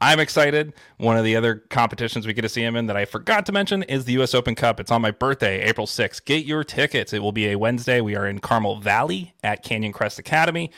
[0.01, 0.74] I'm excited.
[0.99, 3.53] One of the other competitions we get to see him in that I forgot to
[3.53, 4.32] mention is the U.S.
[4.32, 4.78] Open Cup.
[4.78, 6.24] It's on my birthday, April 6th.
[6.24, 7.12] Get your tickets.
[7.12, 8.01] It will be a Wednesday.
[8.01, 10.70] We are in Carmel Valley at Canyon Crest Academy.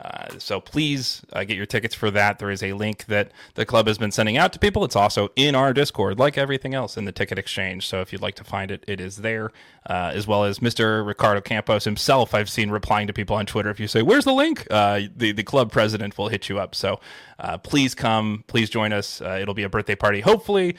[0.00, 2.38] Uh, so please uh, get your tickets for that.
[2.38, 4.82] There is a link that the club has been sending out to people.
[4.84, 7.86] It's also in our Discord, like everything else in the ticket exchange.
[7.86, 9.52] So if you'd like to find it, it is there,
[9.88, 11.06] uh, as well as Mr.
[11.06, 12.32] Ricardo Campos himself.
[12.34, 13.68] I've seen replying to people on Twitter.
[13.68, 16.74] If you say, "Where's the link?" Uh, the the club president will hit you up.
[16.74, 16.98] So
[17.38, 19.20] uh, please come, please join us.
[19.20, 20.20] Uh, it'll be a birthday party.
[20.22, 20.76] Hopefully,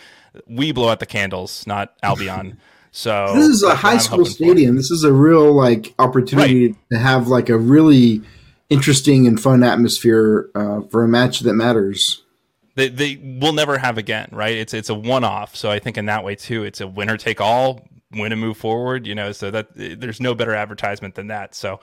[0.47, 2.57] we blow out the candles, not Albion.
[2.93, 4.31] So This is a high I'm school hoping for.
[4.33, 4.75] stadium.
[4.75, 8.21] This is a real like opportunity to have like a really
[8.71, 12.23] interesting and fun atmosphere uh, for a match that matters.
[12.75, 14.55] they they will never have again, right?
[14.55, 15.55] It's it's a one off.
[15.55, 18.57] So I think in that way too, it's a winner take all, win and move
[18.57, 19.05] forward.
[19.05, 21.53] You know, so that there's no better advertisement than that.
[21.53, 21.81] So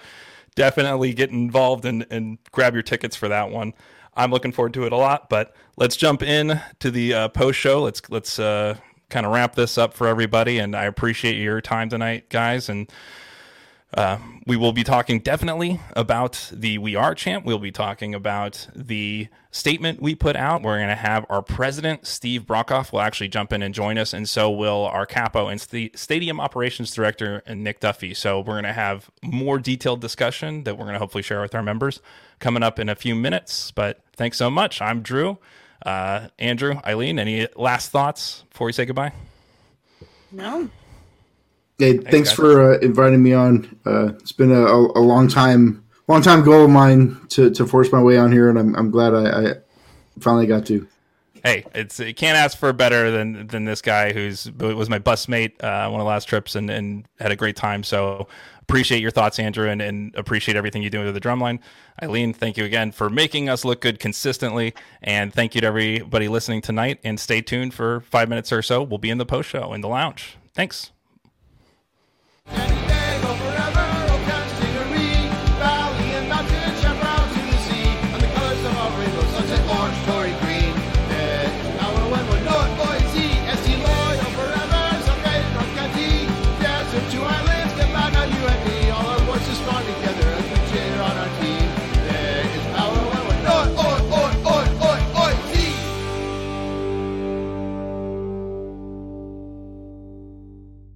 [0.57, 3.75] definitely get involved and and grab your tickets for that one.
[4.17, 5.29] I'm looking forward to it a lot.
[5.29, 7.83] But let's jump in to the uh, post show.
[7.83, 8.77] Let's let's uh,
[9.11, 10.59] kind of wrap this up for everybody.
[10.59, 12.69] And I appreciate your time tonight, guys.
[12.69, 12.91] And
[13.95, 17.45] uh, we will be talking definitely about the We Are champ.
[17.45, 20.63] We'll be talking about the statement we put out.
[20.63, 24.13] We're going to have our president, Steve Brockoff, will actually jump in and join us,
[24.13, 28.13] and so will our capo and st- stadium operations director, Nick Duffy.
[28.13, 31.55] So we're going to have more detailed discussion that we're going to hopefully share with
[31.55, 32.01] our members
[32.41, 33.71] coming up in a few minutes.
[33.71, 34.83] But thanks so much.
[34.83, 35.39] I'm Drew.
[35.85, 39.13] Uh, Andrew, Eileen, any last thoughts before we say goodbye?
[40.31, 40.69] No.
[41.79, 42.37] Hey, thanks guys.
[42.37, 43.79] for uh, inviting me on.
[43.87, 47.67] Uh, it's been a, a, a long time, long time goal of mine to, to
[47.67, 49.55] force my way on here, and I'm, I'm glad I, I
[50.19, 50.87] finally got to.
[51.45, 55.29] hey, it's you can't ask for better than than this guy who's was my bus
[55.29, 57.85] mate uh, one of the last trips and, and had a great time.
[57.85, 58.27] So
[58.61, 61.61] appreciate your thoughts, Andrew, and, and appreciate everything you do with the drumline.
[62.03, 66.27] Eileen, thank you again for making us look good consistently, and thank you to everybody
[66.27, 66.99] listening tonight.
[67.05, 68.83] And stay tuned for five minutes or so.
[68.83, 70.37] We'll be in the post show in the lounge.
[70.55, 70.91] Thanks.
[72.51, 72.88] And